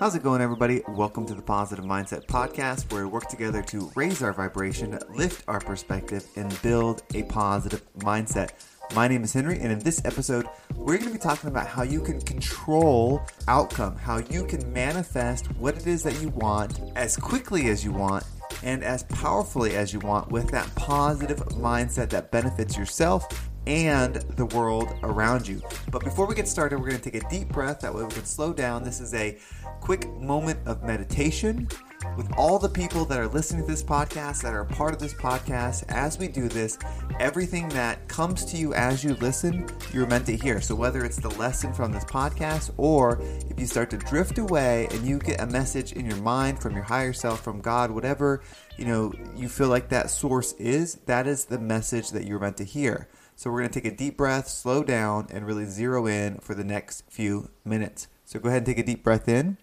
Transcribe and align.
How's 0.00 0.14
it 0.14 0.22
going, 0.22 0.40
everybody? 0.40 0.80
Welcome 0.86 1.26
to 1.26 1.34
the 1.34 1.42
Positive 1.42 1.84
Mindset 1.84 2.24
Podcast, 2.26 2.92
where 2.92 3.04
we 3.04 3.10
work 3.10 3.26
together 3.26 3.62
to 3.62 3.90
raise 3.96 4.22
our 4.22 4.32
vibration, 4.32 4.96
lift 5.12 5.42
our 5.48 5.58
perspective, 5.58 6.24
and 6.36 6.56
build 6.62 7.02
a 7.14 7.24
positive 7.24 7.82
mindset. 7.98 8.50
My 8.94 9.08
name 9.08 9.24
is 9.24 9.32
Henry, 9.32 9.58
and 9.58 9.72
in 9.72 9.80
this 9.80 10.00
episode, 10.04 10.46
we're 10.76 10.98
going 10.98 11.08
to 11.08 11.14
be 11.14 11.18
talking 11.18 11.50
about 11.50 11.66
how 11.66 11.82
you 11.82 12.00
can 12.00 12.20
control 12.20 13.20
outcome, 13.48 13.96
how 13.96 14.18
you 14.18 14.44
can 14.44 14.72
manifest 14.72 15.46
what 15.56 15.76
it 15.76 15.88
is 15.88 16.04
that 16.04 16.22
you 16.22 16.28
want 16.28 16.80
as 16.94 17.16
quickly 17.16 17.68
as 17.68 17.84
you 17.84 17.90
want 17.90 18.22
and 18.62 18.84
as 18.84 19.02
powerfully 19.02 19.74
as 19.74 19.92
you 19.92 19.98
want 19.98 20.30
with 20.30 20.48
that 20.52 20.72
positive 20.76 21.38
mindset 21.48 22.08
that 22.10 22.30
benefits 22.30 22.76
yourself 22.76 23.50
and 23.68 24.14
the 24.14 24.46
world 24.46 24.94
around 25.02 25.46
you. 25.46 25.60
But 25.90 26.02
before 26.02 26.26
we 26.26 26.34
get 26.34 26.48
started, 26.48 26.80
we're 26.80 26.88
going 26.88 27.00
to 27.00 27.10
take 27.10 27.22
a 27.22 27.28
deep 27.28 27.48
breath. 27.50 27.80
That 27.80 27.94
way 27.94 28.02
we 28.02 28.10
can 28.10 28.24
slow 28.24 28.54
down. 28.54 28.82
This 28.82 28.98
is 28.98 29.12
a 29.12 29.36
quick 29.80 30.10
moment 30.14 30.58
of 30.66 30.82
meditation 30.82 31.68
with 32.16 32.32
all 32.38 32.58
the 32.58 32.68
people 32.68 33.04
that 33.04 33.18
are 33.18 33.28
listening 33.28 33.62
to 33.62 33.70
this 33.70 33.82
podcast, 33.82 34.40
that 34.42 34.54
are 34.54 34.64
part 34.64 34.94
of 34.94 35.00
this 35.00 35.12
podcast. 35.12 35.84
As 35.90 36.18
we 36.18 36.28
do 36.28 36.48
this, 36.48 36.78
everything 37.20 37.68
that 37.70 38.08
comes 38.08 38.46
to 38.46 38.56
you 38.56 38.72
as 38.72 39.04
you 39.04 39.14
listen, 39.16 39.68
you're 39.92 40.06
meant 40.06 40.24
to 40.26 40.36
hear. 40.36 40.62
So 40.62 40.74
whether 40.74 41.04
it's 41.04 41.20
the 41.20 41.30
lesson 41.30 41.74
from 41.74 41.92
this 41.92 42.04
podcast 42.04 42.70
or 42.78 43.20
if 43.50 43.60
you 43.60 43.66
start 43.66 43.90
to 43.90 43.98
drift 43.98 44.38
away 44.38 44.88
and 44.92 45.06
you 45.06 45.18
get 45.18 45.42
a 45.42 45.46
message 45.46 45.92
in 45.92 46.06
your 46.06 46.18
mind 46.18 46.62
from 46.62 46.74
your 46.74 46.84
higher 46.84 47.12
self, 47.12 47.42
from 47.42 47.60
God, 47.60 47.90
whatever, 47.90 48.42
you 48.78 48.86
know, 48.86 49.12
you 49.36 49.48
feel 49.48 49.68
like 49.68 49.90
that 49.90 50.08
source 50.08 50.52
is, 50.54 50.94
that 51.06 51.26
is 51.26 51.44
the 51.44 51.58
message 51.58 52.12
that 52.12 52.24
you're 52.24 52.38
meant 52.38 52.56
to 52.56 52.64
hear. 52.64 53.08
So 53.38 53.52
we're 53.52 53.60
going 53.60 53.70
to 53.70 53.80
take 53.80 53.92
a 53.92 53.96
deep 53.96 54.16
breath, 54.16 54.48
slow 54.48 54.82
down, 54.82 55.28
and 55.30 55.46
really 55.46 55.64
zero 55.64 56.08
in 56.08 56.38
for 56.38 56.56
the 56.56 56.64
next 56.64 57.04
few 57.08 57.50
minutes. 57.64 58.08
So 58.24 58.40
go 58.40 58.48
ahead 58.48 58.62
and 58.62 58.66
take 58.66 58.78
a 58.78 58.82
deep 58.82 59.04
breath 59.04 59.28
in. 59.28 59.58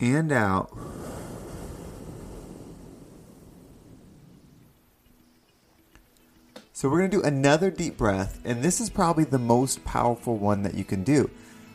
And 0.00 0.32
out. 0.32 0.76
So 6.72 6.88
we're 6.88 6.98
going 6.98 7.12
to 7.12 7.16
do 7.18 7.22
another 7.22 7.70
deep 7.70 7.96
breath, 7.96 8.40
and 8.44 8.60
this 8.60 8.80
is 8.80 8.90
probably 8.90 9.22
the 9.22 9.38
most 9.38 9.84
powerful 9.84 10.36
one 10.36 10.64
that 10.64 10.74
you 10.74 10.82
can 10.82 11.04
do. 11.04 11.30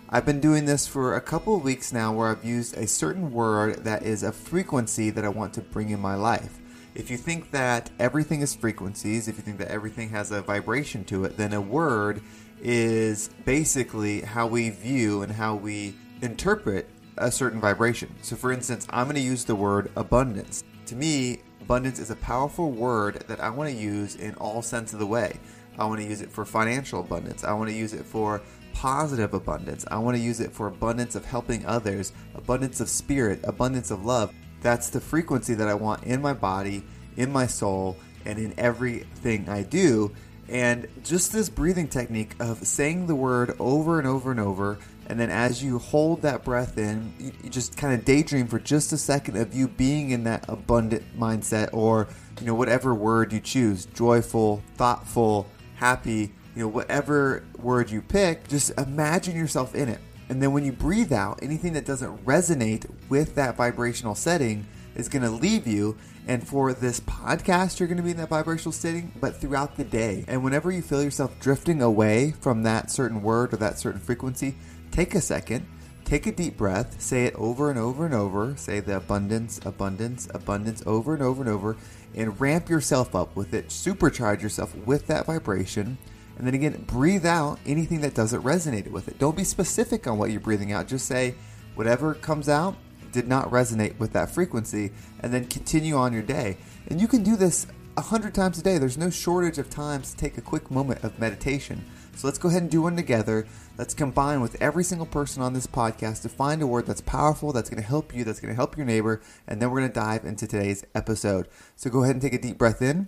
I've 0.10 0.26
been 0.26 0.40
doing 0.40 0.64
this 0.64 0.88
for 0.88 1.18
a 1.18 1.22
couple 1.22 1.54
of 1.54 1.66
weeks 1.66 1.92
now 1.92 2.14
where 2.14 2.30
I've 2.30 2.46
used 2.46 2.78
a 2.78 2.88
certain 2.88 3.30
word 3.30 3.84
that 3.84 4.04
is 4.04 4.24
a 4.24 4.32
frequency 4.32 5.10
that 5.10 5.26
I 5.26 5.28
want 5.28 5.54
to 5.56 5.62
bring 5.62 5.90
in 5.90 6.00
my 6.00 6.16
life. 6.16 6.60
If 6.96 7.12
you 7.12 7.18
think 7.18 7.52
that 7.52 7.90
everything 8.00 8.40
is 8.40 8.56
frequencies, 8.56 9.28
if 9.28 9.36
you 9.36 9.44
think 9.44 9.58
that 9.58 9.68
everything 9.68 10.08
has 10.12 10.32
a 10.32 10.42
vibration 10.42 11.04
to 11.06 11.26
it, 11.26 11.36
then 11.36 11.52
a 11.52 11.60
word 11.60 12.22
is 12.62 13.30
basically 13.44 14.22
how 14.22 14.48
we 14.48 14.70
view 14.70 15.24
and 15.24 15.32
how 15.34 15.56
we 15.56 15.94
interpret 16.22 16.88
a 17.18 17.30
certain 17.30 17.60
vibration. 17.60 18.16
So, 18.22 18.38
for 18.38 18.54
instance, 18.54 18.88
I'm 18.90 19.08
going 19.08 19.18
to 19.18 19.22
use 19.22 19.44
the 19.44 19.56
word 19.56 19.92
abundance. 19.98 20.64
To 20.86 20.96
me, 20.96 21.40
abundance 21.60 22.00
is 22.00 22.12
a 22.12 22.16
powerful 22.16 22.72
word 22.72 23.26
that 23.28 23.42
I 23.42 23.50
want 23.50 23.70
to 23.72 23.76
use 23.76 24.16
in 24.16 24.36
all 24.36 24.62
sense 24.62 24.94
of 24.94 25.00
the 25.00 25.06
way. 25.06 25.38
I 25.78 25.86
want 25.86 26.00
to 26.00 26.08
use 26.08 26.22
it 26.22 26.32
for 26.32 26.46
financial 26.46 27.02
abundance. 27.02 27.44
I 27.44 27.52
want 27.54 27.70
to 27.70 27.76
use 27.76 27.94
it 27.94 28.06
for 28.06 28.42
positive 28.78 29.34
abundance. 29.34 29.86
I 29.90 29.98
want 29.98 30.18
to 30.18 30.22
use 30.22 30.40
it 30.40 30.52
for 30.52 30.68
abundance 30.68 31.16
of 31.16 31.26
helping 31.26 31.66
others, 31.66 32.14
abundance 32.36 32.80
of 32.80 32.90
spirit, 32.90 33.40
abundance 33.44 33.90
of 33.90 34.06
love. 34.06 34.32
That's 34.62 34.92
the 34.92 35.02
frequency 35.02 35.56
that 35.56 35.68
I 35.68 35.74
want 35.74 36.04
in 36.04 36.22
my 36.22 36.34
body, 36.34 36.84
in 37.16 37.32
my 37.32 37.48
soul, 37.48 37.98
and 38.24 38.38
in 38.38 38.54
everything 38.60 39.50
I 39.50 39.64
do. 39.64 40.14
And 40.48 40.88
just 41.04 41.34
this 41.34 41.50
breathing 41.50 41.88
technique 41.88 42.36
of 42.40 42.68
saying 42.68 43.08
the 43.08 43.16
word 43.16 43.56
over 43.60 43.98
and 43.98 44.08
over 44.08 44.30
and 44.30 44.40
over, 44.40 44.78
and 45.08 45.20
then 45.20 45.32
as 45.32 45.64
you 45.64 45.80
hold 45.80 46.22
that 46.22 46.44
breath 46.44 46.78
in, 46.78 47.12
you, 47.18 47.50
just 47.50 47.78
kind 47.78 47.96
of 47.96 48.06
daydream 48.06 48.46
for 48.46 48.60
just 48.60 48.94
a 48.94 48.98
second 48.98 49.38
of 49.38 49.56
you 49.56 49.70
being 49.70 50.12
in 50.12 50.24
that 50.26 50.46
abundant 50.48 51.04
mindset 51.18 51.74
or, 51.74 52.08
you 52.40 52.46
know, 52.46 52.54
whatever 52.54 52.94
word 52.94 53.34
you 53.34 53.40
choose 53.40 53.88
joyful, 53.88 54.62
thoughtful, 54.76 55.48
happy, 55.76 56.32
you 56.58 56.64
know, 56.64 56.70
whatever 56.70 57.44
word 57.60 57.92
you 57.92 58.02
pick, 58.02 58.48
just 58.48 58.72
imagine 58.80 59.36
yourself 59.36 59.76
in 59.76 59.90
it. 59.90 60.00
And 60.28 60.42
then 60.42 60.54
when 60.54 60.66
you 60.66 60.72
breathe 60.72 61.14
out, 61.14 61.40
anything 61.44 61.74
that 61.74 61.86
doesn't 61.86 62.26
resonate 62.26 62.90
with 63.10 63.36
that 63.36 63.56
vibrational 63.56 64.16
setting 64.16 64.66
is 64.96 65.08
going 65.08 65.22
to 65.22 65.30
leave 65.30 65.68
you. 65.68 65.96
And 66.28 66.46
for 66.46 66.74
this 66.74 67.00
podcast, 67.00 67.80
you're 67.80 67.88
going 67.88 67.98
to 67.98 68.04
be 68.04 68.10
in 68.10 68.18
that 68.18 68.30
vibrational 68.30 68.72
setting, 68.72 69.12
but 69.22 69.40
throughout 69.40 69.78
the 69.78 69.84
day. 69.84 70.26
And 70.28 70.44
whenever 70.44 70.72
you 70.72 70.82
feel 70.82 71.04
yourself 71.04 71.40
drifting 71.40 71.84
away 71.84 72.34
from 72.42 72.64
that 72.64 72.90
certain 72.90 73.22
word 73.22 73.54
or 73.54 73.58
that 73.58 73.78
certain 73.78 74.02
frequency, 74.02 74.56
take 74.90 75.14
a 75.14 75.22
second, 75.22 75.68
take 76.06 76.26
a 76.26 76.32
deep 76.32 76.58
breath, 76.58 77.00
say 77.00 77.26
it 77.26 77.36
over 77.36 77.70
and 77.70 77.78
over 77.78 78.04
and 78.04 78.16
over. 78.16 78.56
Say 78.58 78.80
the 78.80 78.98
abundance, 78.98 79.60
abundance, 79.64 80.28
abundance 80.34 80.82
over 80.88 81.14
and 81.14 81.22
over 81.22 81.44
and 81.44 81.52
over, 81.52 81.78
and 82.16 82.42
ramp 82.42 82.68
yourself 82.68 83.14
up 83.14 83.36
with 83.36 83.54
it. 83.54 83.68
Supercharge 83.68 84.42
yourself 84.42 84.76
with 84.76 85.06
that 85.06 85.28
vibration 85.28 86.00
and 86.38 86.46
then 86.46 86.54
again, 86.54 86.84
breathe 86.88 87.26
out 87.26 87.60
anything 87.66 88.02
that 88.02 88.14
doesn't 88.14 88.44
resonate 88.44 88.90
with 88.92 89.08
it. 89.08 89.20
Don't 89.20 89.36
be 89.36 89.44
specific 89.44 90.08
on 90.08 90.18
what 90.18 90.32
you're 90.32 90.40
breathing 90.40 90.72
out. 90.72 90.88
Just 90.88 91.08
say 91.08 91.36
whatever 91.76 92.14
comes 92.14 92.48
out 92.48 92.76
did 93.12 93.28
not 93.28 93.50
resonate 93.50 93.98
with 93.98 94.14
that 94.14 94.30
frequency, 94.30 94.92
and 95.22 95.34
then 95.34 95.46
continue 95.46 95.96
on 95.96 96.14
your 96.14 96.22
day. 96.22 96.58
And 96.88 97.02
you 97.02 97.08
can 97.08 97.24
do 97.24 97.36
this 97.36 97.66
a 97.96 98.02
hundred 98.02 98.36
times 98.36 98.60
a 98.60 98.64
day. 98.64 98.78
There's 98.78 98.98
no 98.98 99.10
shortage 99.10 99.58
of 99.58 99.70
times 99.70 100.12
to 100.12 100.18
take 100.18 100.38
a 100.38 100.42
quick 100.42 100.70
moment 100.70 101.04
of 101.04 101.18
meditation. 101.18 101.84
So 102.16 102.28
let's 102.28 102.38
go 102.38 102.50
ahead 102.50 102.62
and 102.62 102.72
do 102.72 102.82
one 102.82 102.96
together. 102.96 103.48
Let's 103.78 103.94
combine 103.94 104.42
with 104.42 104.62
every 104.62 104.84
single 104.84 105.08
person 105.08 105.42
on 105.42 105.54
this 105.54 105.68
podcast 105.68 106.22
to 106.24 106.30
find 106.30 106.62
a 106.62 106.68
word 106.68 106.86
that's 106.86 107.02
powerful, 107.02 107.54
that's 107.54 107.70
going 107.70 107.82
to 107.82 107.88
help 107.88 108.14
you, 108.14 108.24
that's 108.24 108.40
going 108.40 108.52
to 108.52 108.56
help 108.56 108.78
your 108.78 108.86
neighbor, 108.86 109.22
and 109.48 109.62
then 109.62 109.72
we're 109.72 109.80
going 109.80 109.92
to 109.92 110.00
dive 110.00 110.26
into 110.26 110.48
today's 110.48 110.84
episode. 110.94 111.48
So 111.76 111.90
go 111.90 112.04
ahead 112.04 112.16
and 112.16 112.22
take 112.22 112.34
a 112.34 112.42
deep 112.42 112.58
breath 112.58 112.82
in. 112.82 113.08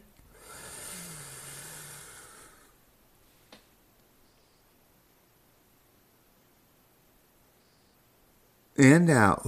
And 8.80 9.10
out. 9.10 9.46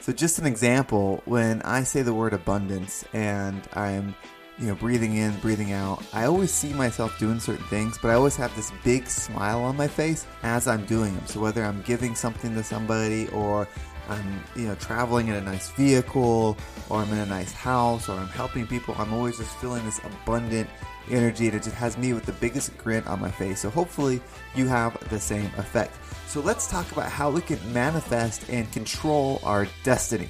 So 0.00 0.12
just 0.12 0.38
an 0.38 0.46
example, 0.46 1.22
when 1.24 1.62
I 1.62 1.82
say 1.84 2.02
the 2.02 2.12
word 2.12 2.34
abundance 2.34 3.04
and 3.12 3.62
I'm, 3.72 4.14
you 4.58 4.68
know, 4.68 4.74
breathing 4.74 5.16
in, 5.16 5.36
breathing 5.40 5.72
out, 5.72 6.02
I 6.12 6.26
always 6.26 6.52
see 6.52 6.72
myself 6.72 7.18
doing 7.18 7.40
certain 7.40 7.64
things, 7.66 7.98
but 8.00 8.10
I 8.10 8.14
always 8.14 8.36
have 8.36 8.54
this 8.54 8.72
big 8.84 9.08
smile 9.08 9.62
on 9.62 9.76
my 9.76 9.88
face 9.88 10.26
as 10.42 10.68
I'm 10.68 10.84
doing 10.86 11.14
them. 11.14 11.26
So 11.26 11.40
whether 11.40 11.64
I'm 11.64 11.82
giving 11.82 12.14
something 12.14 12.54
to 12.54 12.62
somebody 12.62 13.28
or 13.28 13.66
I'm, 14.08 14.44
you 14.54 14.66
know, 14.66 14.74
traveling 14.76 15.28
in 15.28 15.34
a 15.34 15.40
nice 15.40 15.70
vehicle 15.72 16.56
or 16.88 17.00
I'm 17.00 17.12
in 17.12 17.18
a 17.18 17.26
nice 17.26 17.52
house 17.52 18.08
or 18.08 18.12
I'm 18.12 18.28
helping 18.28 18.66
people, 18.66 18.94
I'm 18.98 19.12
always 19.12 19.38
just 19.38 19.56
feeling 19.56 19.84
this 19.84 20.00
abundant 20.04 20.68
energy 21.10 21.48
that 21.50 21.62
just 21.62 21.76
has 21.76 21.98
me 21.98 22.12
with 22.12 22.24
the 22.24 22.32
biggest 22.32 22.76
grin 22.78 23.02
on 23.04 23.20
my 23.20 23.30
face. 23.30 23.60
So 23.60 23.70
hopefully 23.70 24.20
you 24.54 24.68
have 24.68 24.96
the 25.10 25.18
same 25.18 25.50
effect. 25.56 25.96
So 26.28 26.40
let's 26.40 26.70
talk 26.70 26.90
about 26.92 27.10
how 27.10 27.30
we 27.30 27.40
can 27.40 27.58
manifest 27.72 28.48
and 28.48 28.70
control 28.72 29.40
our 29.42 29.66
destiny. 29.82 30.28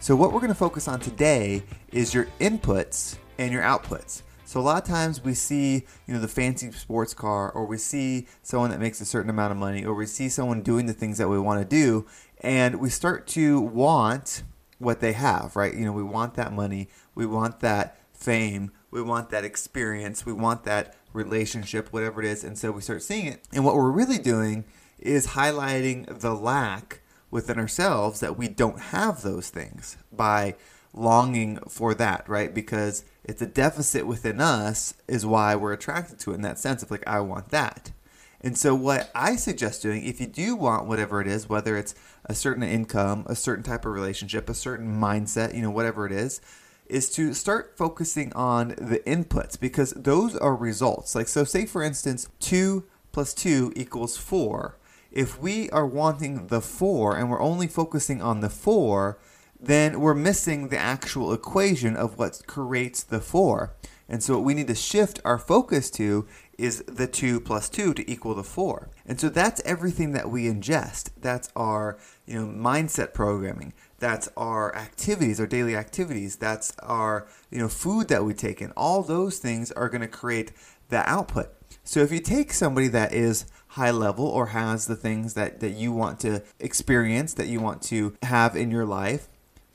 So 0.00 0.14
what 0.14 0.32
we're 0.32 0.40
going 0.40 0.48
to 0.48 0.54
focus 0.54 0.88
on 0.88 1.00
today 1.00 1.62
is 1.92 2.14
your 2.14 2.26
inputs 2.40 3.16
and 3.38 3.52
your 3.52 3.62
outputs. 3.62 4.22
So 4.44 4.60
a 4.60 4.62
lot 4.62 4.82
of 4.82 4.88
times 4.88 5.22
we 5.22 5.34
see, 5.34 5.84
you 6.06 6.14
know, 6.14 6.20
the 6.20 6.28
fancy 6.28 6.72
sports 6.72 7.12
car 7.12 7.50
or 7.50 7.66
we 7.66 7.76
see 7.76 8.26
someone 8.42 8.70
that 8.70 8.80
makes 8.80 9.00
a 9.00 9.04
certain 9.04 9.28
amount 9.28 9.52
of 9.52 9.58
money 9.58 9.84
or 9.84 9.94
we 9.94 10.06
see 10.06 10.30
someone 10.30 10.62
doing 10.62 10.86
the 10.86 10.94
things 10.94 11.18
that 11.18 11.28
we 11.28 11.38
want 11.38 11.60
to 11.60 11.66
do 11.66 12.06
and 12.40 12.80
we 12.80 12.88
start 12.88 13.26
to 13.28 13.60
want 13.60 14.42
what 14.78 15.00
they 15.00 15.12
have, 15.12 15.54
right? 15.54 15.74
You 15.74 15.84
know, 15.84 15.92
we 15.92 16.02
want 16.02 16.34
that 16.34 16.52
money, 16.52 16.88
we 17.14 17.26
want 17.26 17.60
that 17.60 17.98
fame, 18.12 18.70
we 18.90 19.02
want 19.02 19.30
that 19.30 19.44
experience, 19.44 20.24
we 20.24 20.32
want 20.32 20.64
that 20.64 20.96
relationship, 21.12 21.92
whatever 21.92 22.22
it 22.22 22.26
is. 22.26 22.44
And 22.44 22.56
so 22.56 22.70
we 22.70 22.80
start 22.80 23.02
seeing 23.02 23.26
it. 23.26 23.44
And 23.52 23.64
what 23.64 23.74
we're 23.74 23.90
really 23.90 24.18
doing 24.18 24.64
is 24.98 25.28
highlighting 25.28 26.20
the 26.20 26.34
lack 26.34 27.02
within 27.30 27.58
ourselves 27.58 28.20
that 28.20 28.38
we 28.38 28.48
don't 28.48 28.80
have 28.80 29.22
those 29.22 29.50
things 29.50 29.98
by 30.10 30.54
longing 30.92 31.58
for 31.68 31.94
that, 31.94 32.28
right? 32.28 32.52
Because 32.54 33.04
it's 33.24 33.42
a 33.42 33.46
deficit 33.46 34.06
within 34.06 34.40
us 34.40 34.94
is 35.06 35.26
why 35.26 35.54
we're 35.54 35.72
attracted 35.72 36.18
to 36.20 36.32
it 36.32 36.36
in 36.36 36.42
that 36.42 36.58
sense 36.58 36.82
of 36.82 36.90
like, 36.90 37.06
I 37.06 37.20
want 37.20 37.50
that. 37.50 37.92
And 38.40 38.56
so, 38.56 38.74
what 38.74 39.10
I 39.14 39.34
suggest 39.34 39.82
doing, 39.82 40.04
if 40.04 40.20
you 40.20 40.26
do 40.26 40.54
want 40.54 40.86
whatever 40.86 41.20
it 41.20 41.26
is, 41.26 41.48
whether 41.48 41.76
it's 41.76 41.94
a 42.24 42.34
certain 42.34 42.62
income, 42.62 43.24
a 43.26 43.34
certain 43.34 43.64
type 43.64 43.84
of 43.84 43.92
relationship, 43.92 44.48
a 44.48 44.54
certain 44.54 44.96
mindset, 45.00 45.54
you 45.54 45.62
know, 45.62 45.70
whatever 45.70 46.06
it 46.06 46.12
is, 46.12 46.40
is 46.86 47.10
to 47.10 47.34
start 47.34 47.76
focusing 47.76 48.32
on 48.34 48.68
the 48.78 49.02
inputs 49.06 49.58
because 49.58 49.90
those 49.92 50.36
are 50.36 50.54
results. 50.54 51.14
Like, 51.14 51.28
so 51.28 51.44
say 51.44 51.66
for 51.66 51.82
instance, 51.82 52.28
2 52.40 52.84
plus 53.12 53.34
2 53.34 53.72
equals 53.76 54.16
4. 54.16 54.76
If 55.10 55.40
we 55.40 55.68
are 55.70 55.86
wanting 55.86 56.46
the 56.46 56.60
4 56.60 57.16
and 57.16 57.30
we're 57.30 57.42
only 57.42 57.66
focusing 57.66 58.22
on 58.22 58.40
the 58.40 58.50
4, 58.50 59.18
then 59.60 60.00
we're 60.00 60.14
missing 60.14 60.68
the 60.68 60.78
actual 60.78 61.32
equation 61.32 61.96
of 61.96 62.18
what 62.18 62.46
creates 62.46 63.02
the 63.02 63.20
4. 63.20 63.74
And 64.08 64.22
so, 64.22 64.34
what 64.34 64.44
we 64.44 64.54
need 64.54 64.68
to 64.68 64.74
shift 64.74 65.20
our 65.24 65.38
focus 65.38 65.90
to 65.92 66.26
is 66.58 66.82
the 66.82 67.06
2 67.06 67.40
plus 67.40 67.68
2 67.68 67.94
to 67.94 68.10
equal 68.10 68.34
the 68.34 68.42
4. 68.42 68.90
And 69.06 69.18
so 69.20 69.28
that's 69.28 69.62
everything 69.64 70.12
that 70.12 70.28
we 70.28 70.44
ingest. 70.44 71.10
That's 71.20 71.48
our, 71.54 71.98
you 72.26 72.34
know, 72.34 72.52
mindset 72.52 73.14
programming. 73.14 73.72
That's 74.00 74.28
our 74.36 74.74
activities, 74.74 75.38
our 75.38 75.46
daily 75.46 75.76
activities. 75.76 76.36
That's 76.36 76.76
our, 76.80 77.28
you 77.50 77.58
know, 77.58 77.68
food 77.68 78.08
that 78.08 78.24
we 78.24 78.34
take 78.34 78.60
in. 78.60 78.72
All 78.72 79.02
those 79.02 79.38
things 79.38 79.70
are 79.72 79.88
going 79.88 80.00
to 80.00 80.08
create 80.08 80.52
the 80.88 81.08
output. 81.08 81.54
So 81.84 82.00
if 82.00 82.10
you 82.10 82.18
take 82.18 82.52
somebody 82.52 82.88
that 82.88 83.12
is 83.12 83.46
high 83.68 83.92
level 83.92 84.26
or 84.26 84.48
has 84.48 84.86
the 84.86 84.96
things 84.96 85.34
that, 85.34 85.60
that 85.60 85.70
you 85.70 85.92
want 85.92 86.18
to 86.20 86.42
experience, 86.58 87.34
that 87.34 87.46
you 87.46 87.60
want 87.60 87.82
to 87.82 88.16
have 88.22 88.56
in 88.56 88.70
your 88.70 88.84
life, 88.84 89.28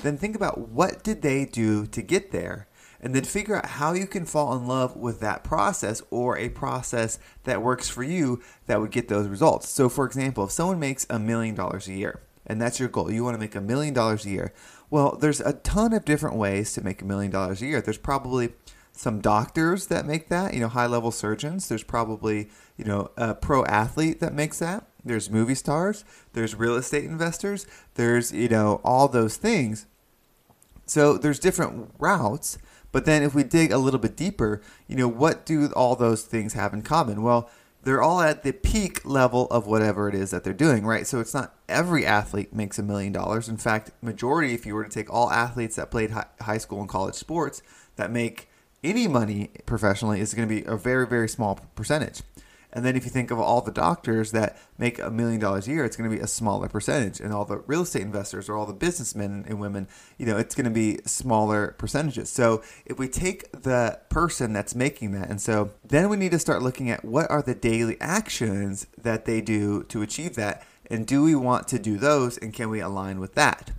then 0.04 0.18
think 0.18 0.36
about 0.36 0.70
what 0.70 1.04
did 1.04 1.22
they 1.22 1.46
do 1.46 1.86
to 1.88 2.02
get 2.02 2.32
there 2.32 2.68
and 3.02 3.14
then 3.14 3.24
figure 3.24 3.58
out 3.58 3.66
how 3.66 3.94
you 3.94 4.08
can 4.08 4.26
fall 4.26 4.56
in 4.56 4.66
love 4.66 4.96
with 4.96 5.20
that 5.20 5.44
process 5.44 6.02
or 6.10 6.38
a 6.38 6.50
process 6.50 7.20
that 7.44 7.62
works 7.62 7.90
for 7.90 8.04
you 8.04 8.42
that 8.68 8.80
would 8.80 8.92
get 8.92 9.10
those 9.10 9.28
results. 9.28 9.68
So, 9.70 9.90
for 9.90 10.06
example, 10.06 10.46
if 10.46 10.52
someone 10.52 10.80
makes 10.80 11.06
a 11.10 11.20
million 11.20 11.54
dollars 11.54 11.88
a 11.88 11.94
year, 11.94 12.22
and 12.48 12.62
that's 12.62 12.80
your 12.80 12.90
goal, 12.90 13.12
you 13.12 13.24
want 13.24 13.36
to 13.36 13.40
make 13.40 13.56
a 13.56 13.62
million 13.62 13.94
dollars 13.94 14.26
a 14.26 14.30
year. 14.30 14.54
Well, 14.90 15.18
there's 15.20 15.42
a 15.42 15.54
ton 15.54 15.92
of 15.94 16.06
different 16.06 16.38
ways 16.38 16.74
to 16.74 16.84
make 16.84 17.02
a 17.02 17.06
million 17.06 17.32
dollars 17.32 17.62
a 17.62 17.66
year. 17.66 17.82
There's 17.82 17.98
probably 17.98 18.54
some 18.94 19.22
doctors 19.22 19.88
that 19.88 20.06
make 20.06 20.30
that, 20.30 20.54
you 20.54 20.60
know, 20.60 20.68
high 20.68 20.86
level 20.86 21.12
surgeons. 21.12 21.68
There's 21.68 21.84
probably, 21.84 22.50
you 22.78 22.86
know, 22.86 23.12
a 23.18 23.34
pro 23.34 23.66
athlete 23.66 24.20
that 24.20 24.34
makes 24.34 24.60
that. 24.60 24.88
There's 25.04 25.30
movie 25.30 25.56
stars. 25.56 26.06
There's 26.34 26.56
real 26.56 26.76
estate 26.76 27.06
investors. 27.06 27.66
There's, 27.96 28.32
you 28.32 28.48
know, 28.48 28.80
all 28.84 29.08
those 29.08 29.36
things. 29.36 29.88
So 30.85 31.18
there's 31.18 31.39
different 31.39 31.91
routes. 32.00 32.57
But 32.91 33.06
then 33.06 33.24
if 33.24 33.33
we 33.33 33.44
dig 33.44 33.71
a 33.71 33.77
little 33.80 34.00
bit 34.00 34.15
deeper, 34.15 34.62
you 34.88 34.95
know, 34.95 35.07
what 35.07 35.45
do 35.45 35.68
all 35.75 35.95
those 35.95 36.24
things 36.24 36.53
have 36.53 36.74
in 36.74 36.83
common? 36.83 37.24
Well, 37.24 37.50
they're 37.83 38.01
all 38.01 38.21
at 38.21 38.44
the 38.44 38.53
peak 38.53 39.03
level 39.03 39.47
of 39.47 39.68
whatever 39.68 40.07
it 40.07 40.15
is 40.15 40.31
that 40.31 40.44
they're 40.44 40.53
doing, 40.53 40.85
right? 40.85 41.06
So 41.06 41.19
it's 41.19 41.33
not 41.33 41.56
every 41.68 42.06
athlete 42.06 42.53
makes 42.53 42.80
a 42.80 42.83
million 42.83 43.12
dollars. 43.12 43.50
In 43.50 43.57
fact, 43.57 43.91
majority, 44.01 44.53
if 44.53 44.65
you 44.65 44.75
were 44.75 44.83
to 44.83 44.89
take 44.89 45.12
all 45.12 45.31
athletes 45.31 45.75
that 45.75 45.91
played 45.91 46.12
high 46.41 46.57
school 46.59 46.80
and 46.80 46.88
college 46.88 47.15
sports 47.15 47.62
that 47.95 48.12
make 48.12 48.47
any 48.83 49.07
money 49.07 49.50
professionally, 49.65 50.19
is 50.19 50.33
going 50.33 50.47
to 50.47 50.56
be 50.56 50.63
a 50.65 50.75
very, 50.77 51.07
very 51.07 51.27
small 51.27 51.59
percentage. 51.75 52.21
And 52.74 52.84
then 52.84 52.96
if 52.96 53.06
you 53.06 53.12
think 53.12 53.30
of 53.30 53.40
all 53.40 53.62
the 53.62 53.72
doctors 53.72 54.31
that 54.31 54.58
make 54.80 55.00
a 55.00 55.12
million 55.12 55.40
dollars 55.40 55.68
a 55.68 55.72
year, 55.72 55.86
it's 55.86 55.96
going 55.96 56.10
to 56.10 56.16
be 56.16 56.22
a 56.22 56.28
smaller 56.28 56.68
percentage. 56.68 57.20
And 57.20 57.31
all 57.31 57.46
the 57.46 57.60
real 57.60 57.84
estate 57.84 58.02
investors 58.02 58.50
or 58.50 58.58
all 58.58 58.66
the 58.66 58.74
businessmen 58.74 59.46
and 59.48 59.60
women, 59.60 59.88
you 60.18 60.25
know, 60.25 60.38
it's 60.38 60.56
going 60.56 60.66
to 60.66 60.72
be 60.72 61.00
smaller 61.06 61.75
percentages. 61.78 62.30
So 62.30 62.64
if 62.86 62.98
we 62.98 63.08
take 63.08 63.50
the 63.52 64.00
person 64.10 64.54
that's 64.54 64.74
making 64.74 65.12
that, 65.12 65.30
and 65.30 65.40
so 65.40 65.72
then 65.86 66.10
we 66.10 66.18
need 66.18 66.31
to 66.31 66.40
start 66.40 66.64
looking 66.64 66.90
at 66.90 67.06
what 67.06 67.30
are 67.30 67.44
the 67.44 67.56
daily 67.56 67.96
actions 68.02 68.88
that 68.98 69.26
they 69.26 69.40
do 69.40 69.84
to 69.84 70.02
achieve 70.02 70.36
that. 70.36 70.66
And 70.90 71.06
do 71.06 71.24
we 71.24 71.36
want 71.36 71.68
to 71.69 71.80
do 71.80 71.98
those 71.98 72.38
and 72.40 72.54
can 72.54 72.69
we 72.69 72.80
align 72.80 73.19
with 73.19 73.36
that? 73.36 73.72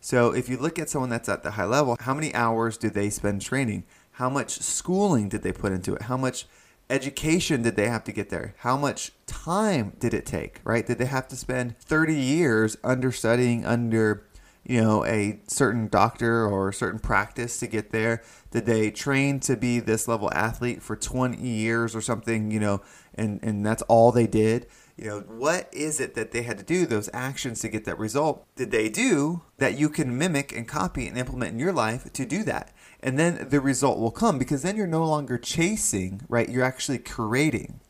So 0.00 0.34
if 0.34 0.48
you 0.48 0.58
look 0.58 0.78
at 0.78 0.90
someone 0.90 1.10
that's 1.10 1.28
at 1.28 1.42
the 1.42 1.52
high 1.52 1.64
level, 1.64 1.96
how 2.00 2.12
many 2.12 2.34
hours 2.34 2.76
do 2.76 2.90
they 2.90 3.08
spend 3.08 3.40
training? 3.40 3.84
How 4.16 4.28
much 4.28 4.60
schooling 4.60 5.28
did 5.28 5.42
they 5.42 5.52
put 5.52 5.72
into 5.72 5.94
it? 5.94 6.02
How 6.02 6.16
much 6.16 6.46
education 6.92 7.62
did 7.62 7.74
they 7.74 7.88
have 7.88 8.04
to 8.04 8.12
get 8.12 8.28
there? 8.28 8.54
How 8.58 8.76
much 8.76 9.12
time 9.26 9.94
did 9.98 10.12
it 10.12 10.26
take, 10.26 10.60
right? 10.62 10.86
Did 10.86 10.98
they 10.98 11.06
have 11.06 11.26
to 11.28 11.36
spend 11.36 11.78
30 11.78 12.14
years 12.14 12.76
under 12.84 13.10
studying 13.10 13.64
under, 13.64 14.26
you 14.62 14.80
know, 14.80 15.04
a 15.06 15.40
certain 15.46 15.88
doctor 15.88 16.46
or 16.46 16.68
a 16.68 16.74
certain 16.74 17.00
practice 17.00 17.58
to 17.60 17.66
get 17.66 17.92
there? 17.92 18.22
Did 18.50 18.66
they 18.66 18.90
train 18.90 19.40
to 19.40 19.56
be 19.56 19.80
this 19.80 20.06
level 20.06 20.30
athlete 20.34 20.82
for 20.82 20.94
20 20.94 21.38
years 21.38 21.96
or 21.96 22.02
something, 22.02 22.50
you 22.50 22.60
know, 22.60 22.82
and, 23.14 23.40
and 23.42 23.64
that's 23.64 23.82
all 23.82 24.12
they 24.12 24.26
did? 24.26 24.66
You 24.98 25.06
know, 25.06 25.20
what 25.20 25.70
is 25.72 25.98
it 25.98 26.14
that 26.16 26.32
they 26.32 26.42
had 26.42 26.58
to 26.58 26.64
do, 26.64 26.84
those 26.84 27.08
actions 27.14 27.60
to 27.60 27.68
get 27.68 27.86
that 27.86 27.98
result? 27.98 28.46
Did 28.54 28.70
they 28.70 28.90
do 28.90 29.40
that 29.56 29.78
you 29.78 29.88
can 29.88 30.18
mimic 30.18 30.54
and 30.54 30.68
copy 30.68 31.08
and 31.08 31.16
implement 31.16 31.54
in 31.54 31.58
your 31.58 31.72
life 31.72 32.12
to 32.12 32.26
do 32.26 32.44
that? 32.44 32.74
And 33.02 33.18
then 33.18 33.48
the 33.50 33.60
result 33.60 33.98
will 33.98 34.10
come 34.10 34.38
because 34.38 34.62
then 34.62 34.76
you're 34.76 34.86
no 34.86 35.04
longer 35.04 35.38
chasing 35.38 36.22
right? 36.28 36.48
You're 36.48 36.64
actually 36.64 36.98
creating. 36.98 37.80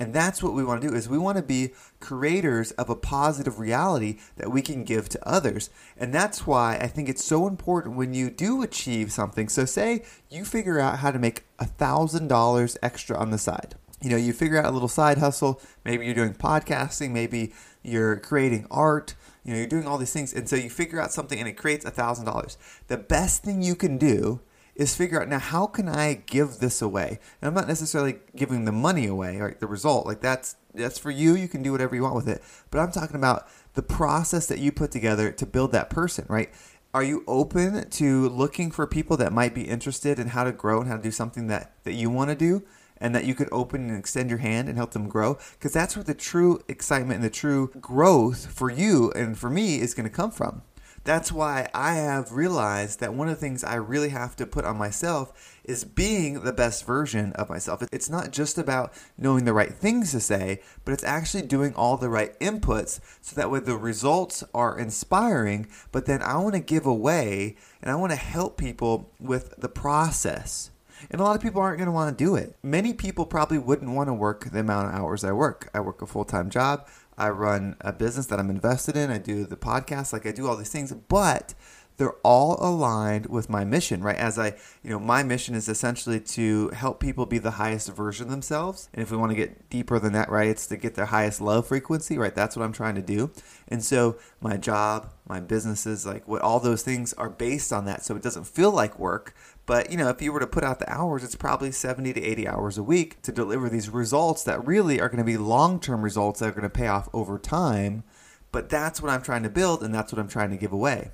And 0.00 0.14
that's 0.14 0.42
what 0.42 0.54
we 0.54 0.64
want 0.64 0.80
to 0.80 0.88
do 0.88 0.94
is 0.94 1.10
we 1.10 1.18
want 1.18 1.36
to 1.36 1.42
be 1.42 1.72
creators 2.00 2.70
of 2.72 2.88
a 2.88 2.96
positive 2.96 3.58
reality 3.58 4.18
that 4.36 4.50
we 4.50 4.62
can 4.62 4.82
give 4.82 5.10
to 5.10 5.28
others. 5.28 5.68
And 5.94 6.12
that's 6.12 6.46
why 6.46 6.78
i 6.80 6.86
think 6.86 7.10
it's 7.10 7.22
so 7.22 7.46
important 7.46 7.96
when 7.96 8.14
you 8.14 8.30
do 8.30 8.62
achieve 8.62 9.12
something. 9.12 9.50
So 9.50 9.66
say 9.66 10.02
you 10.30 10.46
figure 10.46 10.80
out 10.80 11.00
how 11.00 11.10
to 11.10 11.18
make 11.18 11.44
a 11.58 11.66
thousand 11.66 12.28
dollars 12.28 12.78
extra 12.82 13.14
on 13.18 13.30
the 13.30 13.36
side. 13.36 13.74
You 14.00 14.08
know 14.08 14.16
you 14.16 14.32
figure 14.32 14.56
out 14.56 14.64
a 14.64 14.70
little 14.70 14.88
side 14.88 15.18
hustle. 15.18 15.60
Maybe 15.84 16.06
you're 16.06 16.14
doing 16.14 16.32
podcasting 16.32 17.10
maybe 17.10 17.52
you're 17.82 18.16
creating 18.16 18.66
art. 18.70 19.14
You 19.44 19.52
know 19.52 19.58
you're 19.58 19.68
doing 19.68 19.86
all 19.86 19.98
these 19.98 20.14
things. 20.14 20.32
And 20.32 20.48
so 20.48 20.56
you 20.56 20.70
figure 20.70 20.98
out 20.98 21.12
something 21.12 21.38
and 21.38 21.46
it 21.46 21.58
creates 21.58 21.84
a 21.84 21.90
thousand 21.90 22.24
dollars. 22.24 22.56
The 22.88 22.96
best 22.96 23.42
thing 23.42 23.60
you 23.60 23.74
can 23.74 23.98
do 23.98 24.40
is 24.80 24.96
figure 24.96 25.20
out 25.20 25.28
now 25.28 25.38
how 25.38 25.66
can 25.66 25.88
I 25.88 26.14
give 26.14 26.58
this 26.58 26.80
away? 26.80 27.18
And 27.40 27.48
I'm 27.48 27.54
not 27.54 27.68
necessarily 27.68 28.16
giving 28.34 28.64
the 28.64 28.72
money 28.72 29.06
away, 29.06 29.36
right? 29.36 29.60
The 29.60 29.66
result, 29.66 30.06
like 30.06 30.22
that's 30.22 30.56
that's 30.72 30.98
for 30.98 31.10
you. 31.10 31.34
You 31.36 31.48
can 31.48 31.62
do 31.62 31.70
whatever 31.70 31.94
you 31.94 32.02
want 32.02 32.14
with 32.14 32.28
it. 32.28 32.42
But 32.70 32.78
I'm 32.78 32.90
talking 32.90 33.16
about 33.16 33.46
the 33.74 33.82
process 33.82 34.46
that 34.46 34.58
you 34.58 34.72
put 34.72 34.90
together 34.90 35.32
to 35.32 35.46
build 35.46 35.72
that 35.72 35.90
person, 35.90 36.24
right? 36.28 36.50
Are 36.94 37.02
you 37.02 37.24
open 37.28 37.90
to 37.90 38.28
looking 38.30 38.70
for 38.70 38.86
people 38.86 39.18
that 39.18 39.32
might 39.32 39.54
be 39.54 39.68
interested 39.68 40.18
in 40.18 40.28
how 40.28 40.44
to 40.44 40.52
grow 40.52 40.80
and 40.80 40.88
how 40.88 40.96
to 40.96 41.02
do 41.02 41.10
something 41.10 41.48
that 41.48 41.72
that 41.84 41.92
you 41.92 42.08
want 42.08 42.30
to 42.30 42.36
do? 42.36 42.62
and 43.02 43.14
that 43.14 43.24
you 43.24 43.34
could 43.34 43.48
open 43.50 43.88
and 43.88 43.98
extend 43.98 44.28
your 44.28 44.40
hand 44.40 44.68
and 44.68 44.76
help 44.76 44.90
them 44.90 45.08
grow 45.08 45.38
because 45.52 45.72
that's 45.72 45.96
where 45.96 46.04
the 46.04 46.12
true 46.12 46.60
excitement 46.68 47.14
and 47.14 47.24
the 47.24 47.30
true 47.30 47.70
growth 47.80 48.52
for 48.52 48.70
you 48.70 49.10
and 49.12 49.38
for 49.38 49.48
me 49.48 49.80
is 49.80 49.94
going 49.94 50.06
to 50.06 50.14
come 50.14 50.30
from 50.30 50.60
that's 51.04 51.32
why 51.32 51.68
I 51.72 51.94
have 51.94 52.32
realized 52.32 53.00
that 53.00 53.14
one 53.14 53.28
of 53.28 53.34
the 53.34 53.40
things 53.40 53.64
I 53.64 53.76
really 53.76 54.10
have 54.10 54.36
to 54.36 54.46
put 54.46 54.64
on 54.64 54.76
myself 54.76 55.58
is 55.64 55.84
being 55.84 56.40
the 56.42 56.52
best 56.52 56.84
version 56.84 57.32
of 57.32 57.48
myself. 57.48 57.82
It's 57.90 58.10
not 58.10 58.32
just 58.32 58.58
about 58.58 58.92
knowing 59.16 59.44
the 59.44 59.54
right 59.54 59.72
things 59.72 60.12
to 60.12 60.20
say, 60.20 60.60
but 60.84 60.92
it's 60.92 61.04
actually 61.04 61.42
doing 61.42 61.74
all 61.74 61.96
the 61.96 62.10
right 62.10 62.38
inputs 62.38 63.00
so 63.22 63.34
that 63.36 63.50
way 63.50 63.60
the 63.60 63.76
results 63.76 64.44
are 64.54 64.78
inspiring, 64.78 65.68
but 65.90 66.06
then 66.06 66.22
I 66.22 66.36
want 66.36 66.54
to 66.54 66.60
give 66.60 66.86
away 66.86 67.56
and 67.80 67.90
I 67.90 67.94
want 67.94 68.12
to 68.12 68.16
help 68.16 68.58
people 68.58 69.10
with 69.18 69.54
the 69.56 69.68
process. 69.68 70.70
And 71.10 71.20
a 71.20 71.24
lot 71.24 71.36
of 71.36 71.42
people 71.42 71.62
aren't 71.62 71.78
going 71.78 71.86
to 71.86 71.92
want 71.92 72.16
to 72.16 72.24
do 72.24 72.34
it. 72.34 72.56
Many 72.62 72.92
people 72.92 73.24
probably 73.24 73.58
wouldn't 73.58 73.92
want 73.92 74.08
to 74.08 74.14
work 74.14 74.50
the 74.50 74.60
amount 74.60 74.88
of 74.88 74.94
hours 74.94 75.24
I 75.24 75.32
work. 75.32 75.70
I 75.72 75.80
work 75.80 76.02
a 76.02 76.06
full 76.06 76.24
time 76.24 76.50
job. 76.50 76.86
I 77.20 77.28
run 77.28 77.76
a 77.82 77.92
business 77.92 78.26
that 78.26 78.40
I'm 78.40 78.48
invested 78.48 78.96
in. 78.96 79.10
I 79.10 79.18
do 79.18 79.44
the 79.44 79.56
podcast, 79.56 80.14
like 80.14 80.24
I 80.24 80.32
do 80.32 80.48
all 80.48 80.56
these 80.56 80.70
things, 80.70 80.90
but 80.90 81.52
they're 82.00 82.16
all 82.22 82.56
aligned 82.60 83.26
with 83.26 83.50
my 83.50 83.62
mission, 83.62 84.02
right? 84.02 84.16
As 84.16 84.38
I, 84.38 84.54
you 84.82 84.88
know, 84.88 84.98
my 84.98 85.22
mission 85.22 85.54
is 85.54 85.68
essentially 85.68 86.18
to 86.18 86.70
help 86.70 86.98
people 86.98 87.26
be 87.26 87.36
the 87.36 87.50
highest 87.50 87.92
version 87.92 88.24
of 88.24 88.30
themselves. 88.30 88.88
And 88.94 89.02
if 89.02 89.10
we 89.10 89.18
want 89.18 89.32
to 89.32 89.36
get 89.36 89.68
deeper 89.68 89.98
than 89.98 90.14
that, 90.14 90.30
right, 90.30 90.48
it's 90.48 90.66
to 90.68 90.78
get 90.78 90.94
their 90.94 91.04
highest 91.04 91.42
love 91.42 91.66
frequency, 91.66 92.16
right? 92.16 92.34
That's 92.34 92.56
what 92.56 92.64
I'm 92.64 92.72
trying 92.72 92.94
to 92.94 93.02
do. 93.02 93.32
And 93.68 93.84
so 93.84 94.16
my 94.40 94.56
job, 94.56 95.12
my 95.28 95.40
businesses, 95.40 96.06
like 96.06 96.26
what 96.26 96.40
all 96.40 96.58
those 96.58 96.82
things 96.82 97.12
are 97.12 97.28
based 97.28 97.70
on 97.70 97.84
that. 97.84 98.02
So 98.02 98.16
it 98.16 98.22
doesn't 98.22 98.46
feel 98.46 98.70
like 98.70 98.98
work, 98.98 99.34
but 99.66 99.90
you 99.90 99.98
know, 99.98 100.08
if 100.08 100.22
you 100.22 100.32
were 100.32 100.40
to 100.40 100.46
put 100.46 100.64
out 100.64 100.78
the 100.78 100.90
hours, 100.90 101.22
it's 101.22 101.34
probably 101.34 101.70
70 101.70 102.14
to 102.14 102.24
80 102.24 102.48
hours 102.48 102.78
a 102.78 102.82
week 102.82 103.20
to 103.20 103.30
deliver 103.30 103.68
these 103.68 103.90
results 103.90 104.42
that 104.44 104.66
really 104.66 105.02
are 105.02 105.10
going 105.10 105.18
to 105.18 105.24
be 105.24 105.36
long-term 105.36 106.00
results 106.00 106.40
that 106.40 106.48
are 106.48 106.52
going 106.52 106.62
to 106.62 106.70
pay 106.70 106.86
off 106.86 107.10
over 107.12 107.38
time. 107.38 108.04
But 108.52 108.70
that's 108.70 109.02
what 109.02 109.10
I'm 109.10 109.20
trying 109.20 109.42
to 109.42 109.50
build 109.50 109.82
and 109.82 109.94
that's 109.94 110.14
what 110.14 110.18
I'm 110.18 110.28
trying 110.28 110.48
to 110.48 110.56
give 110.56 110.72
away. 110.72 111.10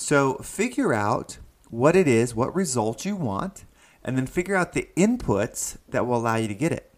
So 0.00 0.36
figure 0.36 0.94
out 0.94 1.36
what 1.68 1.94
it 1.94 2.08
is, 2.08 2.34
what 2.34 2.54
results 2.54 3.04
you 3.04 3.16
want, 3.16 3.66
and 4.02 4.16
then 4.16 4.26
figure 4.26 4.56
out 4.56 4.72
the 4.72 4.88
inputs 4.96 5.76
that 5.90 6.06
will 6.06 6.16
allow 6.16 6.36
you 6.36 6.48
to 6.48 6.54
get 6.54 6.72
it. 6.72 6.90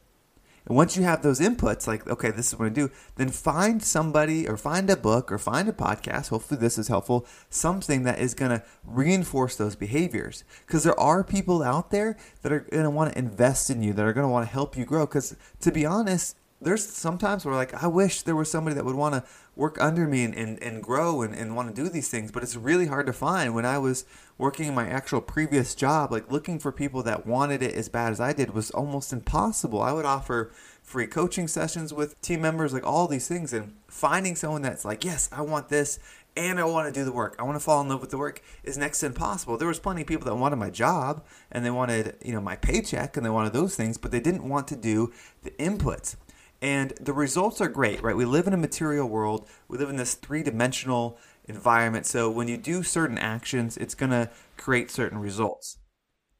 And 0.65 0.77
once 0.77 0.97
you 0.97 1.03
have 1.03 1.21
those 1.21 1.41
inputs, 1.41 1.89
like, 1.89 2.07
okay, 2.07 2.31
this 2.31 2.53
is 2.53 2.59
what 2.61 2.67
I 2.67 2.69
do, 2.69 2.93
then 3.17 3.31
find 3.31 3.83
somebody 3.83 4.49
or 4.49 4.57
find 4.57 4.89
a 4.89 4.97
book 4.97 5.33
or 5.33 5.39
find 5.39 5.69
a 5.69 5.73
podcast. 5.73 6.29
Hopefully, 6.29 6.61
this 6.61 6.79
is 6.79 6.87
helpful. 6.87 7.27
Something 7.51 8.05
that 8.05 8.21
is 8.21 8.35
going 8.35 8.53
to 8.53 8.63
reinforce 8.85 9.57
those 9.57 9.75
behaviors. 9.75 10.45
Because 10.65 10.85
there 10.85 10.99
are 10.99 11.25
people 11.25 11.61
out 11.65 11.91
there 11.91 12.17
that 12.43 12.53
are 12.53 12.61
going 12.61 12.85
to 12.85 12.91
want 12.91 13.13
to 13.13 13.19
invest 13.19 13.69
in 13.69 13.83
you, 13.83 13.93
that 13.95 14.07
are 14.07 14.13
going 14.13 14.29
to 14.29 14.33
want 14.33 14.47
to 14.47 14.53
help 14.53 14.77
you 14.77 14.85
grow. 14.85 15.07
Because 15.07 15.37
to 15.59 15.73
be 15.73 15.85
honest, 15.85 16.37
there's 16.63 16.87
sometimes 16.87 17.45
where 17.45 17.55
like 17.55 17.83
I 17.83 17.87
wish 17.87 18.23
there 18.23 18.37
was 18.37 18.51
somebody 18.51 18.75
that 18.75 18.85
would 18.85 18.95
want 18.95 19.15
to 19.15 19.25
work 19.55 19.81
under 19.81 20.07
me 20.07 20.25
and, 20.25 20.35
and, 20.35 20.63
and 20.63 20.83
grow 20.83 21.23
and, 21.23 21.35
and 21.35 21.55
want 21.55 21.75
to 21.75 21.83
do 21.83 21.89
these 21.89 22.09
things, 22.09 22.31
but 22.31 22.43
it's 22.43 22.57
really 22.57 22.87
hard 22.87 23.07
to 23.07 23.13
find. 23.13 23.55
When 23.55 23.67
I 23.67 23.79
was 23.79 24.05
working 24.39 24.69
in 24.69 24.75
my 24.75 24.89
actual 24.89 25.21
previous 25.21 25.75
job, 25.75 26.11
like 26.11 26.31
looking 26.31 26.59
for 26.59 26.73
people 26.73 27.03
that 27.03 27.27
wanted 27.27 27.63
it 27.63 27.75
as 27.75 27.89
bad 27.89 28.13
as 28.13 28.21
I 28.21 28.33
did 28.33 28.55
was 28.55 28.71
almost 28.71 29.13
impossible. 29.13 29.83
I 29.83 29.93
would 29.93 30.07
offer 30.07 30.51
free 30.83 31.07
coaching 31.07 31.49
sessions 31.49 31.93
with 31.93 32.21
team 32.23 32.41
members, 32.41 32.73
like 32.73 32.87
all 32.87 33.07
these 33.07 33.29
things, 33.29 33.53
and 33.53 33.75
finding 33.89 34.37
someone 34.37 34.63
that's 34.63 34.85
like, 34.85 35.05
yes, 35.05 35.29
I 35.33 35.43
want 35.43 35.69
this 35.69 35.99
and 36.37 36.59
I 36.59 36.65
want 36.65 36.93
to 36.93 36.99
do 36.99 37.05
the 37.05 37.13
work. 37.13 37.37
I 37.39 37.43
want 37.43 37.57
to 37.57 37.61
fall 37.61 37.81
in 37.83 37.89
love 37.89 38.01
with 38.01 38.11
the 38.11 38.19
work 38.19 38.43
is 38.65 38.79
next 38.79 39.01
to 39.01 39.07
impossible. 39.07 39.59
There 39.59 39.69
was 39.69 39.79
plenty 39.79 40.03
of 40.03 40.07
people 40.07 40.25
that 40.27 40.35
wanted 40.35 40.57
my 40.57 40.71
job 40.71 41.25
and 41.51 41.65
they 41.65 41.71
wanted, 41.71 42.17
you 42.25 42.33
know, 42.33 42.41
my 42.41 42.57
paycheck 42.57 43.17
and 43.17 43.27
they 43.27 43.31
wanted 43.31 43.53
those 43.53 43.77
things, 43.77 43.99
but 43.99 44.11
they 44.11 44.21
didn't 44.21 44.49
want 44.49 44.67
to 44.69 44.77
do 44.77 45.13
the 45.43 45.51
inputs. 45.53 46.17
And 46.63 46.93
the 47.01 47.13
results 47.13 47.61
are 47.61 47.69
great, 47.69 48.01
right? 48.05 48.17
We 48.17 48.25
live 48.25 48.47
in 48.47 48.53
a 48.53 48.57
material 48.57 49.09
world. 49.09 49.49
We 49.67 49.79
live 49.79 49.91
in 49.91 49.97
this 49.97 50.15
three 50.15 50.45
dimensional 50.45 51.19
environment. 51.47 52.07
So 52.07 52.31
when 52.31 52.47
you 52.47 52.57
do 52.57 52.85
certain 52.85 53.19
actions, 53.19 53.77
it's 53.77 53.97
going 53.97 54.11
to 54.11 54.31
create 54.57 54.89
certain 54.89 55.19
results. 55.19 55.79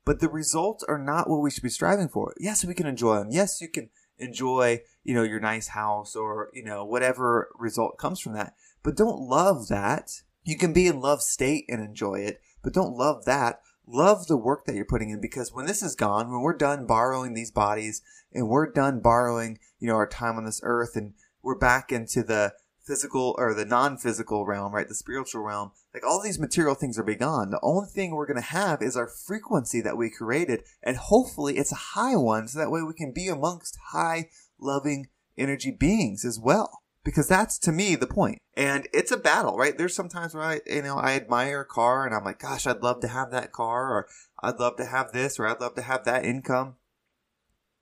But 0.05 0.21
the 0.21 0.29
results 0.29 0.85
are 0.85 0.99
not 0.99 1.29
what 1.29 1.41
we 1.41 1.51
should 1.51 1.65
be 1.65 1.69
striving 1.69 2.09
for. 2.09 2.35
Yes, 2.39 2.65
we 2.65 2.73
can 2.73 2.87
enjoy 2.87 3.17
them. 3.17 3.31
Yes, 3.33 3.61
you 3.61 3.69
can 3.69 3.91
enjoy, 4.17 4.83
you 5.03 5.13
know, 5.13 5.25
your 5.25 5.41
nice 5.41 5.69
house 5.69 6.15
or, 6.15 6.51
you 6.53 6.65
know, 6.65 6.85
whatever 6.85 7.49
result 7.59 7.99
comes 7.99 8.21
from 8.21 8.35
that. 8.35 8.55
But 8.85 8.97
don't 8.97 9.29
love 9.29 9.67
that. 9.69 10.23
You 10.45 10.57
can 10.57 10.73
be 10.73 10.87
in 10.87 11.01
love 11.01 11.21
state 11.21 11.65
and 11.69 11.83
enjoy 11.83 12.21
it, 12.21 12.41
but 12.63 12.73
don't 12.73 12.97
love 12.97 13.25
that 13.25 13.61
love 13.87 14.27
the 14.27 14.37
work 14.37 14.65
that 14.65 14.75
you're 14.75 14.85
putting 14.85 15.11
in 15.11 15.21
because 15.21 15.53
when 15.53 15.67
this 15.67 15.83
is 15.83 15.95
gone, 15.95 16.31
when 16.31 16.41
we're 16.41 16.57
done 16.57 16.87
borrowing 16.87 17.35
these 17.35 17.51
bodies 17.51 18.03
and 18.33 18.49
we're 18.49 18.71
done 18.71 19.01
borrowing, 19.01 19.59
you 19.79 19.89
know, 19.89 19.95
our 19.95 20.07
time 20.07 20.37
on 20.37 20.45
this 20.45 20.61
earth 20.63 20.97
and 20.97 21.15
we're 21.43 21.59
back 21.59 21.91
into 21.91 22.23
the 22.23 22.55
physical 22.85 23.35
or 23.39 23.55
the 23.55 23.65
non-physical 23.65 24.45
realm, 24.45 24.75
right? 24.75 24.89
The 24.89 24.95
spiritual 24.95 25.43
realm. 25.43 25.71
Like 25.95 26.05
all 26.05 26.21
these 26.21 26.39
material 26.39 26.75
things 26.75 26.99
are 26.99 27.05
be 27.05 27.15
gone. 27.15 27.51
The 27.51 27.61
only 27.63 27.87
thing 27.89 28.13
we're 28.13 28.27
going 28.27 28.41
to 28.41 28.43
have 28.43 28.83
is 28.83 28.97
our 28.97 29.09
frequency 29.09 29.81
that 29.83 29.97
we 29.97 30.11
created 30.11 30.65
and 30.83 30.97
hopefully 30.97 31.59
it's 31.59 31.73
a 31.73 31.77
high 31.77 32.17
one 32.17 32.49
so 32.49 32.59
that 32.59 32.71
way 32.71 32.83
we 32.83 32.95
can 32.95 33.13
be 33.13 33.29
amongst 33.29 33.79
high 33.93 34.29
loving 34.59 35.09
energy 35.37 35.71
beings 35.71 36.25
as 36.25 36.39
well 36.39 36.82
because 37.05 37.29
that's 37.29 37.59
to 37.59 37.73
me 37.73 37.95
the 37.97 38.07
point. 38.07 38.39
And 38.55 38.89
it's 38.93 39.11
a 39.11 39.17
battle, 39.17 39.57
right? 39.57 39.77
There's 39.77 39.95
sometimes 39.95 40.35
where 40.35 40.45
I, 40.45 40.61
you 40.67 40.83
know, 40.83 40.97
I 40.97 41.15
admire 41.15 41.61
a 41.61 41.67
car 41.67 42.07
and 42.07 42.15
I'm 42.15 42.25
like, 42.25 42.39
gosh, 42.39 42.67
I'd 42.67 42.83
love 42.83 43.01
to 43.01 43.09
have 43.09 43.31
that 43.31 43.53
car 43.53 43.91
or 43.91 44.09
I'd 44.43 44.61
love 44.61 44.77
to 44.77 44.87
have 44.87 45.13
this 45.13 45.39
or 45.39 45.47
I'd 45.47 45.61
love 45.61 45.75
to 45.77 45.83
have 45.83 46.05
that 46.05 46.25
income. 46.25 46.77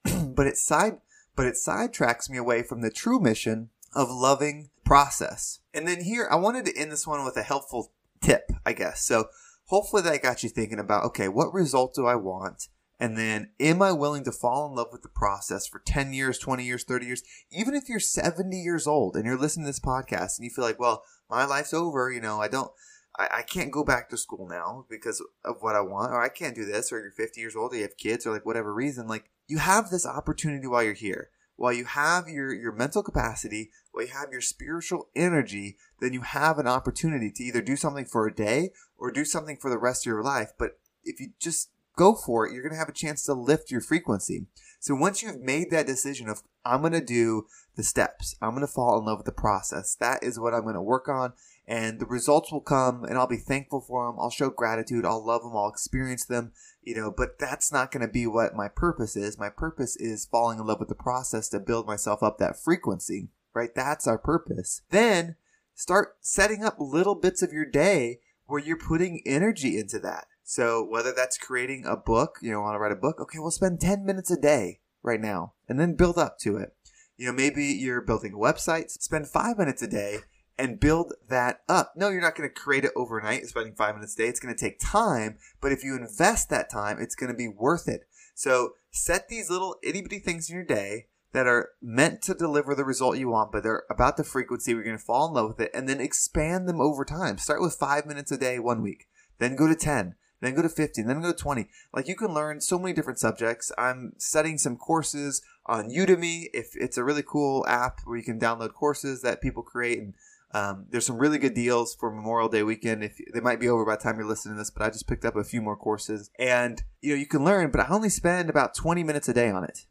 but 0.24 0.46
it 0.46 0.56
side, 0.56 0.98
but 1.36 1.46
it 1.46 1.54
sidetracks 1.54 2.30
me 2.30 2.38
away 2.38 2.62
from 2.62 2.80
the 2.80 2.90
true 2.90 3.20
mission 3.20 3.70
of 3.94 4.10
loving 4.10 4.70
process. 4.84 5.60
And 5.74 5.86
then 5.86 6.04
here, 6.04 6.28
I 6.30 6.36
wanted 6.36 6.64
to 6.66 6.76
end 6.76 6.92
this 6.92 7.06
one 7.06 7.24
with 7.24 7.36
a 7.36 7.42
helpful 7.42 7.92
tip, 8.20 8.50
I 8.64 8.72
guess. 8.72 9.02
So 9.02 9.26
hopefully 9.66 10.02
that 10.02 10.22
got 10.22 10.42
you 10.42 10.48
thinking 10.48 10.78
about, 10.78 11.04
okay, 11.04 11.28
what 11.28 11.52
result 11.52 11.94
do 11.94 12.06
I 12.06 12.14
want? 12.14 12.68
And 13.00 13.16
then, 13.16 13.48
am 13.58 13.80
I 13.80 13.92
willing 13.92 14.24
to 14.24 14.32
fall 14.32 14.68
in 14.68 14.74
love 14.74 14.88
with 14.92 15.00
the 15.00 15.08
process 15.08 15.66
for 15.66 15.78
10 15.78 16.12
years, 16.12 16.38
20 16.38 16.64
years, 16.64 16.84
30 16.84 17.06
years? 17.06 17.22
Even 17.50 17.74
if 17.74 17.88
you're 17.88 17.98
70 17.98 18.54
years 18.54 18.86
old 18.86 19.16
and 19.16 19.24
you're 19.24 19.38
listening 19.38 19.64
to 19.64 19.70
this 19.70 19.80
podcast 19.80 20.36
and 20.36 20.44
you 20.44 20.50
feel 20.50 20.66
like, 20.66 20.78
well, 20.78 21.02
my 21.30 21.46
life's 21.46 21.72
over, 21.72 22.12
you 22.12 22.20
know, 22.20 22.42
I 22.42 22.48
don't, 22.48 22.70
I, 23.16 23.28
I 23.38 23.42
can't 23.42 23.72
go 23.72 23.84
back 23.84 24.10
to 24.10 24.18
school 24.18 24.46
now 24.46 24.84
because 24.90 25.24
of 25.46 25.56
what 25.60 25.76
I 25.76 25.80
want, 25.80 26.12
or 26.12 26.20
I 26.22 26.28
can't 26.28 26.54
do 26.54 26.66
this, 26.66 26.92
or 26.92 27.00
you're 27.00 27.10
50 27.10 27.40
years 27.40 27.56
old, 27.56 27.72
or 27.72 27.76
you 27.76 27.82
have 27.82 27.96
kids, 27.96 28.26
or 28.26 28.32
like 28.32 28.44
whatever 28.44 28.74
reason, 28.74 29.08
like 29.08 29.30
you 29.46 29.56
have 29.56 29.88
this 29.88 30.04
opportunity 30.04 30.66
while 30.66 30.82
you're 30.82 30.92
here. 30.92 31.30
While 31.56 31.72
you 31.72 31.86
have 31.86 32.28
your, 32.28 32.54
your 32.54 32.72
mental 32.72 33.02
capacity, 33.02 33.70
while 33.92 34.04
you 34.04 34.12
have 34.12 34.30
your 34.30 34.40
spiritual 34.42 35.08
energy, 35.16 35.76
then 36.00 36.12
you 36.12 36.20
have 36.20 36.58
an 36.58 36.66
opportunity 36.66 37.30
to 37.32 37.44
either 37.44 37.62
do 37.62 37.76
something 37.76 38.04
for 38.04 38.26
a 38.26 38.34
day 38.34 38.70
or 38.98 39.10
do 39.10 39.24
something 39.24 39.56
for 39.56 39.70
the 39.70 39.78
rest 39.78 40.06
of 40.06 40.10
your 40.10 40.22
life. 40.22 40.52
But 40.58 40.78
if 41.04 41.20
you 41.20 41.32
just 41.38 41.70
go 42.00 42.14
for 42.14 42.46
it, 42.46 42.52
you're 42.54 42.62
going 42.62 42.72
to 42.72 42.78
have 42.78 42.88
a 42.88 42.92
chance 42.92 43.22
to 43.24 43.34
lift 43.34 43.70
your 43.70 43.82
frequency. 43.82 44.46
So 44.80 44.94
once 44.94 45.22
you've 45.22 45.40
made 45.40 45.70
that 45.70 45.86
decision 45.86 46.30
of, 46.30 46.42
I'm 46.64 46.80
going 46.80 46.94
to 46.94 47.04
do 47.04 47.46
the 47.76 47.82
steps, 47.82 48.34
I'm 48.40 48.50
going 48.50 48.62
to 48.62 48.66
fall 48.66 48.98
in 48.98 49.04
love 49.04 49.18
with 49.18 49.26
the 49.26 49.32
process, 49.32 49.96
that 49.96 50.22
is 50.22 50.40
what 50.40 50.54
I'm 50.54 50.62
going 50.62 50.74
to 50.74 50.82
work 50.82 51.08
on. 51.08 51.34
And 51.66 52.00
the 52.00 52.06
results 52.06 52.50
will 52.50 52.62
come 52.62 53.04
and 53.04 53.16
I'll 53.16 53.28
be 53.28 53.36
thankful 53.36 53.80
for 53.80 54.06
them. 54.06 54.16
I'll 54.18 54.30
show 54.30 54.50
gratitude. 54.50 55.04
I'll 55.04 55.24
love 55.24 55.42
them. 55.42 55.52
I'll 55.54 55.68
experience 55.68 56.24
them, 56.24 56.50
you 56.82 56.96
know, 56.96 57.14
but 57.16 57.38
that's 57.38 57.70
not 57.70 57.92
going 57.92 58.04
to 58.04 58.12
be 58.12 58.26
what 58.26 58.56
my 58.56 58.66
purpose 58.66 59.14
is. 59.14 59.38
My 59.38 59.50
purpose 59.50 59.94
is 59.94 60.26
falling 60.26 60.58
in 60.58 60.66
love 60.66 60.80
with 60.80 60.88
the 60.88 60.96
process 60.96 61.48
to 61.50 61.60
build 61.60 61.86
myself 61.86 62.24
up 62.24 62.38
that 62.38 62.58
frequency, 62.58 63.28
right? 63.54 63.72
That's 63.72 64.08
our 64.08 64.18
purpose. 64.18 64.82
Then 64.90 65.36
start 65.76 66.16
setting 66.20 66.64
up 66.64 66.74
little 66.80 67.14
bits 67.14 67.40
of 67.40 67.52
your 67.52 67.66
day 67.66 68.18
where 68.46 68.60
you're 68.60 68.76
putting 68.76 69.22
energy 69.24 69.78
into 69.78 70.00
that. 70.00 70.26
So 70.50 70.82
whether 70.82 71.12
that's 71.12 71.38
creating 71.38 71.84
a 71.86 71.96
book, 71.96 72.40
you 72.42 72.50
know, 72.50 72.60
want 72.60 72.74
to 72.74 72.80
write 72.80 72.90
a 72.90 72.96
book, 72.96 73.20
okay, 73.20 73.38
we'll 73.38 73.52
spend 73.52 73.80
10 73.80 74.04
minutes 74.04 74.32
a 74.32 74.36
day 74.36 74.80
right 75.00 75.20
now 75.20 75.52
and 75.68 75.78
then 75.78 75.94
build 75.94 76.18
up 76.18 76.40
to 76.40 76.56
it. 76.56 76.74
You 77.16 77.26
know, 77.26 77.32
maybe 77.32 77.66
you're 77.66 78.00
building 78.00 78.32
a 78.32 78.36
website, 78.36 78.90
spend 78.90 79.28
five 79.28 79.58
minutes 79.58 79.80
a 79.80 79.86
day 79.86 80.16
and 80.58 80.80
build 80.80 81.12
that 81.28 81.60
up. 81.68 81.92
No, 81.94 82.08
you're 82.08 82.20
not 82.20 82.34
going 82.34 82.48
to 82.48 82.52
create 82.52 82.84
it 82.84 82.90
overnight, 82.96 83.46
spending 83.46 83.76
five 83.76 83.94
minutes 83.94 84.14
a 84.14 84.16
day. 84.16 84.26
It's 84.26 84.40
going 84.40 84.52
to 84.52 84.60
take 84.60 84.80
time, 84.80 85.38
but 85.60 85.70
if 85.70 85.84
you 85.84 85.94
invest 85.94 86.50
that 86.50 86.68
time, 86.68 86.98
it's 87.00 87.14
going 87.14 87.30
to 87.30 87.38
be 87.38 87.46
worth 87.46 87.86
it. 87.86 88.08
So 88.34 88.72
set 88.90 89.28
these 89.28 89.50
little 89.50 89.76
itty 89.84 90.02
bitty 90.02 90.18
things 90.18 90.50
in 90.50 90.56
your 90.56 90.64
day 90.64 91.06
that 91.32 91.46
are 91.46 91.68
meant 91.80 92.22
to 92.22 92.34
deliver 92.34 92.74
the 92.74 92.84
result 92.84 93.18
you 93.18 93.28
want, 93.28 93.52
but 93.52 93.62
they're 93.62 93.84
about 93.88 94.16
the 94.16 94.24
frequency. 94.24 94.74
We're 94.74 94.82
going 94.82 94.98
to 94.98 95.04
fall 95.04 95.28
in 95.28 95.34
love 95.34 95.50
with 95.50 95.60
it 95.60 95.70
and 95.72 95.88
then 95.88 96.00
expand 96.00 96.68
them 96.68 96.80
over 96.80 97.04
time. 97.04 97.38
Start 97.38 97.62
with 97.62 97.74
five 97.74 98.04
minutes 98.04 98.32
a 98.32 98.36
day 98.36 98.58
one 98.58 98.82
week, 98.82 99.06
then 99.38 99.54
go 99.54 99.68
to 99.68 99.76
10, 99.76 100.16
then 100.40 100.54
go 100.54 100.62
to 100.62 100.68
50, 100.68 101.02
then 101.02 101.20
go 101.20 101.32
to 101.32 101.36
20. 101.36 101.68
Like 101.92 102.08
you 102.08 102.16
can 102.16 102.32
learn 102.34 102.60
so 102.60 102.78
many 102.78 102.92
different 102.92 103.18
subjects. 103.18 103.70
I'm 103.76 104.14
studying 104.18 104.58
some 104.58 104.76
courses 104.76 105.42
on 105.66 105.90
Udemy. 105.90 106.46
If 106.52 106.70
it's 106.74 106.96
a 106.96 107.04
really 107.04 107.22
cool 107.26 107.66
app 107.66 108.00
where 108.04 108.16
you 108.16 108.24
can 108.24 108.40
download 108.40 108.72
courses 108.72 109.22
that 109.22 109.42
people 109.42 109.62
create 109.62 109.98
and 109.98 110.14
um, 110.52 110.86
there's 110.90 111.06
some 111.06 111.18
really 111.18 111.38
good 111.38 111.54
deals 111.54 111.94
for 111.94 112.10
Memorial 112.10 112.48
Day 112.48 112.62
weekend. 112.62 113.04
If 113.04 113.18
they 113.32 113.40
might 113.40 113.60
be 113.60 113.68
over 113.68 113.84
by 113.84 113.96
the 113.96 114.02
time 114.02 114.16
you're 114.16 114.26
listening 114.26 114.56
to 114.56 114.60
this, 114.60 114.70
but 114.70 114.82
I 114.82 114.90
just 114.90 115.06
picked 115.06 115.24
up 115.24 115.36
a 115.36 115.44
few 115.44 115.62
more 115.62 115.76
courses, 115.76 116.30
and 116.38 116.82
you 117.00 117.10
know 117.10 117.20
you 117.20 117.26
can 117.26 117.44
learn. 117.44 117.70
But 117.70 117.82
I 117.82 117.88
only 117.88 118.08
spend 118.08 118.50
about 118.50 118.74
20 118.74 119.04
minutes 119.04 119.28
a 119.28 119.32
day 119.34 119.48
on 119.48 119.62
it, 119.62 119.86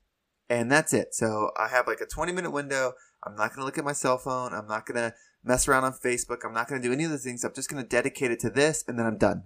and 0.50 0.70
that's 0.70 0.94
it. 0.94 1.16
So 1.16 1.52
I 1.58 1.70
have 1.70 1.88
like 1.88 2.02
a 2.02 2.06
20 2.06 2.34
minute 2.34 2.52
window. 2.52 2.94
I'm 3.24 3.36
not 3.36 3.50
going 3.50 3.60
to 3.60 3.66
look 3.66 3.78
at 3.78 3.86
my 3.86 3.94
cell 3.94 4.18
phone. 4.18 4.54
I'm 4.54 4.68
not 4.68 4.86
going 4.86 4.98
to 4.98 5.14
mess 5.44 5.68
around 5.68 5.86
on 5.86 5.94
Facebook. 5.94 6.40
I'm 6.44 6.54
not 6.54 6.68
going 6.68 6.82
to 6.82 6.88
do 6.88 6.94
any 6.94 7.06
of 7.06 7.12
the 7.12 7.18
things. 7.18 7.46
I'm 7.46 7.54
just 7.54 7.70
going 7.70 7.82
to 7.82 7.88
dedicate 7.88 8.32
it 8.32 8.40
to 8.42 8.50
this, 8.50 8.84
and 8.86 9.00
then 9.00 9.06
I'm 9.06 9.18
done. 9.18 9.44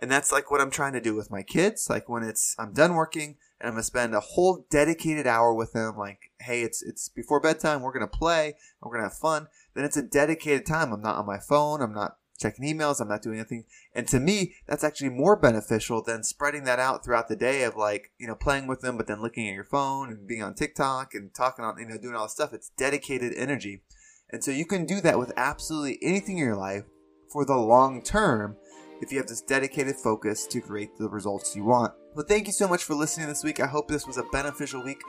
And 0.00 0.10
that's 0.10 0.32
like 0.32 0.50
what 0.50 0.60
I'm 0.60 0.70
trying 0.70 0.92
to 0.92 1.00
do 1.00 1.14
with 1.14 1.30
my 1.30 1.42
kids. 1.42 1.88
Like 1.90 2.08
when 2.08 2.22
it's 2.22 2.54
I'm 2.58 2.72
done 2.72 2.94
working 2.94 3.36
and 3.60 3.68
I'm 3.68 3.74
gonna 3.74 3.82
spend 3.82 4.14
a 4.14 4.20
whole 4.20 4.66
dedicated 4.70 5.26
hour 5.26 5.54
with 5.54 5.72
them. 5.72 5.96
Like, 5.96 6.30
hey, 6.40 6.62
it's 6.62 6.82
it's 6.82 7.08
before 7.08 7.40
bedtime. 7.40 7.82
We're 7.82 7.92
gonna 7.92 8.06
play. 8.06 8.54
We're 8.80 8.92
gonna 8.92 9.08
have 9.08 9.18
fun. 9.18 9.48
Then 9.74 9.84
it's 9.84 9.96
a 9.96 10.02
dedicated 10.02 10.66
time. 10.66 10.92
I'm 10.92 11.02
not 11.02 11.16
on 11.16 11.26
my 11.26 11.38
phone. 11.38 11.82
I'm 11.82 11.94
not 11.94 12.16
checking 12.38 12.64
emails. 12.64 13.00
I'm 13.00 13.08
not 13.08 13.22
doing 13.22 13.38
anything. 13.38 13.64
And 13.94 14.06
to 14.08 14.20
me, 14.20 14.54
that's 14.66 14.84
actually 14.84 15.10
more 15.10 15.36
beneficial 15.36 16.02
than 16.02 16.22
spreading 16.22 16.64
that 16.64 16.78
out 16.78 17.04
throughout 17.04 17.28
the 17.28 17.36
day 17.36 17.64
of 17.64 17.76
like, 17.76 18.12
you 18.18 18.26
know, 18.26 18.34
playing 18.34 18.66
with 18.66 18.80
them, 18.80 18.96
but 18.96 19.06
then 19.06 19.20
looking 19.20 19.48
at 19.48 19.54
your 19.54 19.64
phone 19.64 20.08
and 20.10 20.26
being 20.26 20.42
on 20.42 20.54
TikTok 20.54 21.14
and 21.14 21.34
talking 21.34 21.64
on, 21.64 21.78
you 21.78 21.86
know, 21.86 21.98
doing 21.98 22.14
all 22.14 22.24
this 22.24 22.32
stuff. 22.32 22.52
It's 22.52 22.70
dedicated 22.78 23.32
energy. 23.36 23.82
And 24.30 24.44
so 24.44 24.50
you 24.50 24.66
can 24.66 24.86
do 24.86 25.00
that 25.00 25.18
with 25.18 25.32
absolutely 25.36 25.98
anything 26.02 26.38
in 26.38 26.44
your 26.44 26.56
life 26.56 26.84
for 27.30 27.44
the 27.44 27.56
long 27.56 28.02
term 28.02 28.56
if 29.00 29.12
you 29.12 29.18
have 29.18 29.26
this 29.26 29.42
dedicated 29.42 29.96
focus 29.96 30.46
to 30.46 30.60
create 30.60 30.96
the 30.98 31.08
results 31.08 31.54
you 31.54 31.64
want. 31.64 31.92
Well, 32.14 32.26
thank 32.26 32.46
you 32.46 32.52
so 32.52 32.66
much 32.68 32.84
for 32.84 32.94
listening 32.94 33.28
this 33.28 33.44
week. 33.44 33.60
I 33.60 33.66
hope 33.66 33.88
this 33.88 34.06
was 34.06 34.16
a 34.16 34.24
beneficial 34.32 34.82
week. 34.82 35.00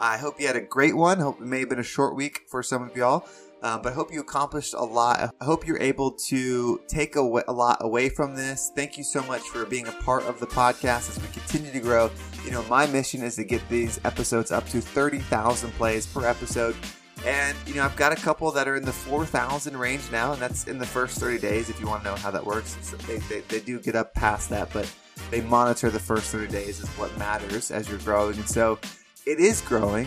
I 0.00 0.16
hope 0.16 0.40
you 0.40 0.46
had 0.46 0.56
a 0.56 0.60
great 0.60 0.96
one. 0.96 1.20
Hope 1.20 1.40
it 1.40 1.46
may 1.46 1.60
have 1.60 1.68
been 1.68 1.78
a 1.78 1.84
short 1.84 2.16
week 2.16 2.42
for 2.48 2.62
some 2.62 2.82
of 2.82 2.96
y'all. 2.96 3.26
Um, 3.62 3.80
but 3.80 3.92
I 3.92 3.94
hope 3.94 4.12
you 4.12 4.20
accomplished 4.20 4.74
a 4.74 4.84
lot. 4.84 5.34
I 5.40 5.44
hope 5.44 5.66
you're 5.66 5.80
able 5.80 6.10
to 6.28 6.80
take 6.86 7.16
a 7.16 7.22
lot 7.22 7.78
away 7.80 8.10
from 8.10 8.34
this. 8.34 8.70
Thank 8.76 8.98
you 8.98 9.04
so 9.04 9.22
much 9.22 9.40
for 9.40 9.64
being 9.64 9.88
a 9.88 9.92
part 9.92 10.24
of 10.24 10.38
the 10.38 10.46
podcast 10.46 11.08
as 11.08 11.18
we 11.18 11.28
continue 11.28 11.72
to 11.72 11.80
grow. 11.80 12.10
You 12.44 12.50
know, 12.50 12.62
my 12.64 12.86
mission 12.86 13.22
is 13.22 13.36
to 13.36 13.44
get 13.44 13.66
these 13.70 13.98
episodes 14.04 14.52
up 14.52 14.68
to 14.68 14.82
30,000 14.82 15.70
plays 15.72 16.06
per 16.06 16.26
episode. 16.26 16.76
And, 17.24 17.56
you 17.66 17.74
know, 17.74 17.84
I've 17.84 17.96
got 17.96 18.12
a 18.12 18.16
couple 18.16 18.50
that 18.50 18.68
are 18.68 18.76
in 18.76 18.84
the 18.84 18.92
4,000 18.92 19.76
range 19.76 20.02
now, 20.12 20.32
and 20.32 20.42
that's 20.42 20.66
in 20.66 20.76
the 20.76 20.86
first 20.86 21.18
30 21.18 21.38
days 21.38 21.70
if 21.70 21.80
you 21.80 21.86
want 21.86 22.04
to 22.04 22.10
know 22.10 22.16
how 22.16 22.30
that 22.30 22.44
works. 22.44 22.74
They, 23.06 23.16
they, 23.16 23.40
they, 23.40 23.60
do 23.60 23.80
get 23.80 23.96
up 23.96 24.12
past 24.12 24.50
that, 24.50 24.70
but 24.74 24.90
they 25.30 25.40
monitor 25.40 25.88
the 25.88 25.98
first 25.98 26.30
30 26.30 26.48
days 26.48 26.80
is 26.80 26.88
what 26.90 27.16
matters 27.16 27.70
as 27.70 27.88
you're 27.88 27.98
growing. 28.00 28.36
And 28.36 28.48
so 28.48 28.78
it 29.24 29.40
is 29.40 29.62
growing. 29.62 30.06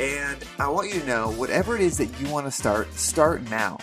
And 0.00 0.44
I 0.58 0.68
want 0.68 0.92
you 0.92 1.00
to 1.00 1.06
know 1.06 1.30
whatever 1.32 1.76
it 1.76 1.80
is 1.80 1.98
that 1.98 2.20
you 2.20 2.28
want 2.30 2.46
to 2.46 2.50
start, 2.50 2.92
start 2.94 3.48
now. 3.48 3.78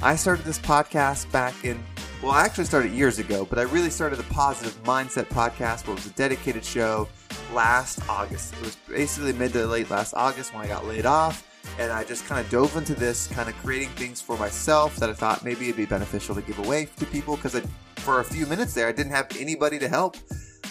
I 0.00 0.14
started 0.14 0.44
this 0.44 0.60
podcast 0.60 1.30
back 1.32 1.64
in, 1.64 1.82
well, 2.22 2.30
I 2.30 2.44
actually 2.44 2.66
started 2.66 2.92
years 2.92 3.18
ago, 3.18 3.46
but 3.50 3.58
I 3.58 3.62
really 3.62 3.90
started 3.90 4.16
the 4.16 4.34
Positive 4.34 4.80
Mindset 4.84 5.26
podcast, 5.26 5.86
where 5.86 5.94
it 5.96 6.04
was 6.04 6.06
a 6.06 6.10
dedicated 6.10 6.64
show 6.64 7.08
last 7.52 8.00
August. 8.08 8.54
It 8.54 8.60
was 8.60 8.76
basically 8.88 9.32
mid 9.32 9.52
to 9.54 9.66
late 9.66 9.90
last 9.90 10.14
August 10.14 10.54
when 10.54 10.64
I 10.64 10.68
got 10.68 10.86
laid 10.86 11.04
off. 11.04 11.44
And 11.78 11.92
I 11.92 12.02
just 12.04 12.26
kind 12.26 12.44
of 12.44 12.50
dove 12.50 12.76
into 12.76 12.94
this, 12.94 13.28
kind 13.28 13.48
of 13.48 13.54
creating 13.58 13.90
things 13.90 14.20
for 14.20 14.36
myself 14.36 14.96
that 14.96 15.08
I 15.08 15.12
thought 15.12 15.44
maybe 15.44 15.66
it'd 15.66 15.76
be 15.76 15.86
beneficial 15.86 16.34
to 16.34 16.42
give 16.42 16.58
away 16.58 16.88
to 16.96 17.06
people 17.06 17.36
because 17.36 17.60
for 17.96 18.20
a 18.20 18.24
few 18.24 18.46
minutes 18.46 18.74
there, 18.74 18.88
I 18.88 18.92
didn't 18.92 19.12
have 19.12 19.28
anybody 19.38 19.78
to 19.78 19.88
help 19.88 20.16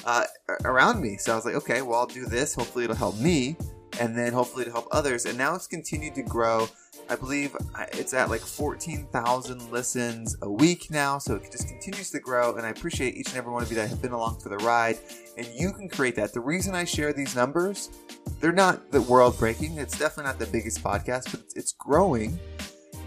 uh, 0.05 0.25
around 0.65 1.01
me. 1.01 1.17
So 1.17 1.33
I 1.33 1.35
was 1.35 1.45
like, 1.45 1.55
okay, 1.55 1.81
well, 1.81 1.99
I'll 1.99 2.07
do 2.07 2.25
this. 2.25 2.55
Hopefully, 2.55 2.85
it'll 2.85 2.95
help 2.95 3.17
me, 3.19 3.57
and 3.99 4.17
then 4.17 4.33
hopefully 4.33 4.65
to 4.65 4.71
help 4.71 4.87
others. 4.91 5.25
And 5.25 5.37
now 5.37 5.53
it's 5.53 5.67
continued 5.67 6.15
to 6.15 6.23
grow. 6.23 6.67
I 7.09 7.15
believe 7.15 7.55
it's 7.93 8.13
at 8.13 8.29
like 8.29 8.41
14,000 8.41 9.71
listens 9.71 10.35
a 10.41 10.49
week 10.49 10.89
now, 10.89 11.19
so 11.19 11.35
it 11.35 11.51
just 11.51 11.67
continues 11.67 12.09
to 12.11 12.19
grow. 12.19 12.55
And 12.55 12.65
I 12.65 12.69
appreciate 12.69 13.15
each 13.15 13.29
and 13.29 13.37
every 13.37 13.51
one 13.51 13.63
of 13.63 13.69
you 13.69 13.75
that 13.75 13.89
have 13.89 14.01
been 14.01 14.11
along 14.11 14.39
for 14.39 14.49
the 14.49 14.57
ride. 14.57 14.97
And 15.37 15.47
you 15.53 15.71
can 15.71 15.87
create 15.87 16.15
that. 16.15 16.33
The 16.33 16.41
reason 16.41 16.73
I 16.73 16.83
share 16.83 17.13
these 17.13 17.35
numbers, 17.35 17.89
they're 18.41 18.51
not 18.51 18.91
the 18.91 19.01
world 19.01 19.37
breaking. 19.37 19.77
It's 19.77 19.97
definitely 19.97 20.31
not 20.31 20.39
the 20.39 20.47
biggest 20.47 20.83
podcast, 20.83 21.31
but 21.31 21.41
it's 21.55 21.73
growing. 21.73 22.39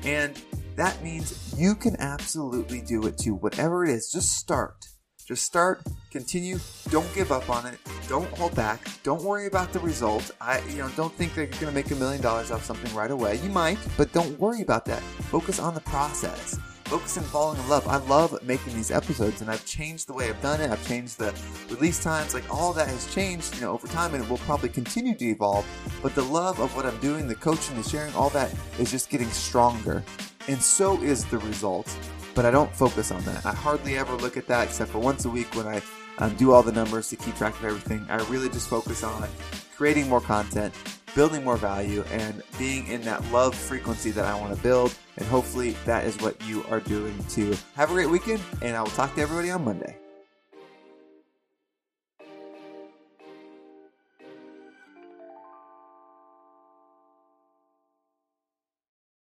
And 0.05 0.41
that 0.77 1.03
means 1.03 1.55
you 1.59 1.75
can 1.75 1.97
absolutely 1.99 2.81
do 2.81 3.07
it 3.07 3.19
too. 3.19 3.35
Whatever 3.35 3.85
it 3.85 3.91
is, 3.91 4.11
just 4.13 4.39
start. 4.39 4.87
Just 5.27 5.45
start, 5.45 5.83
continue, 6.11 6.59
don't 6.89 7.07
give 7.15 7.31
up 7.31 7.49
on 7.51 7.65
it, 7.65 7.79
don't 8.09 8.29
hold 8.37 8.53
back, 8.57 8.81
don't 9.05 9.23
worry 9.23 9.47
about 9.47 9.73
the 9.73 9.79
result. 9.79 10.29
I 10.41 10.61
you 10.71 10.79
know, 10.79 10.89
don't 10.97 11.15
think 11.15 11.37
that 11.37 11.43
you're 11.43 11.61
gonna 11.61 11.71
make 11.71 11.89
a 11.93 11.95
million 11.95 12.21
dollars 12.21 12.51
off 12.51 12.65
something 12.65 12.93
right 12.97 13.13
away. 13.13 13.37
You 13.37 13.51
might, 13.51 13.79
but 13.97 14.13
don't 14.13 14.37
worry 14.41 14.63
about 14.63 14.85
that. 14.87 15.01
Focus 15.31 15.61
on 15.61 15.75
the 15.75 15.83
process. 15.83 16.59
Focus 16.91 17.19
on 17.19 17.25
falling 17.25 17.61
in 17.61 17.69
love. 17.69 17.87
I 17.87 17.99
love 17.99 18.37
making 18.43 18.75
these 18.75 18.91
episodes 18.91 19.41
and 19.41 19.51
I've 19.51 19.65
changed 19.65 20.09
the 20.09 20.13
way 20.13 20.29
I've 20.29 20.43
done 20.43 20.61
it. 20.61 20.71
I've 20.71 20.87
changed 20.89 21.19
the 21.19 21.33
release 21.69 22.03
times. 22.03 22.35
Like 22.35 22.53
all 22.53 22.73
that 22.73 22.89
has 22.89 23.15
changed, 23.15 23.55
you 23.55 23.61
know, 23.61 23.73
over 23.73 23.87
time 23.87 24.13
and 24.15 24.25
it 24.25 24.29
will 24.29 24.39
probably 24.39 24.71
continue 24.71 25.15
to 25.15 25.25
evolve. 25.25 25.65
But 26.03 26.17
the 26.17 26.25
love 26.25 26.59
of 26.59 26.75
what 26.75 26.87
I'm 26.87 26.99
doing, 26.99 27.29
the 27.29 27.37
coaching, 27.37 27.77
the 27.77 27.89
sharing, 27.89 28.13
all 28.15 28.31
that 28.31 28.53
is 28.81 28.91
just 28.91 29.09
getting 29.09 29.31
stronger. 29.31 30.03
And 30.49 30.61
so 30.61 31.01
is 31.01 31.25
the 31.27 31.39
result 31.39 31.89
but 32.35 32.45
I 32.45 32.51
don't 32.51 32.75
focus 32.75 33.11
on 33.11 33.23
that. 33.25 33.45
I 33.45 33.53
hardly 33.53 33.99
ever 33.99 34.15
look 34.15 34.37
at 34.37 34.47
that 34.47 34.69
except 34.69 34.91
for 34.91 34.99
once 34.99 35.25
a 35.25 35.29
week 35.29 35.55
when 35.55 35.67
I 35.67 35.83
um, 36.19 36.35
do 36.37 36.53
all 36.53 36.63
the 36.63 36.73
numbers 36.73 37.09
to 37.09 37.17
keep 37.17 37.37
track 37.37 37.55
of 37.59 37.65
everything. 37.65 38.07
I 38.09 38.17
really 38.25 38.49
just 38.49 38.69
focus 38.69 39.03
on 39.03 39.29
creating 39.77 40.09
more 40.09 40.21
content, 40.21 40.75
building 41.15 41.45
more 41.45 41.57
value, 41.57 42.05
and 42.11 42.43
being 42.59 42.87
in 42.89 43.03
that 43.03 43.25
love 43.33 43.55
frequency 43.55 44.11
that 44.13 44.25
I 44.25 44.35
want 44.39 44.55
to 44.55 44.63
build. 44.63 44.95
And 45.17 45.27
hopefully, 45.27 45.77
that 45.85 46.05
is 46.05 46.17
what 46.19 46.41
you 46.47 46.65
are 46.71 46.81
doing 46.81 47.17
too. 47.29 47.55
Have 47.77 47.91
a 47.91 47.95
great 47.95 48.11
weekend, 48.11 48.41
and 48.63 48.77
I 48.77 48.83
will 48.83 48.91
talk 48.91 49.15
to 49.17 49.21
everybody 49.21 49.51
on 49.51 49.65
Monday. 49.65 49.97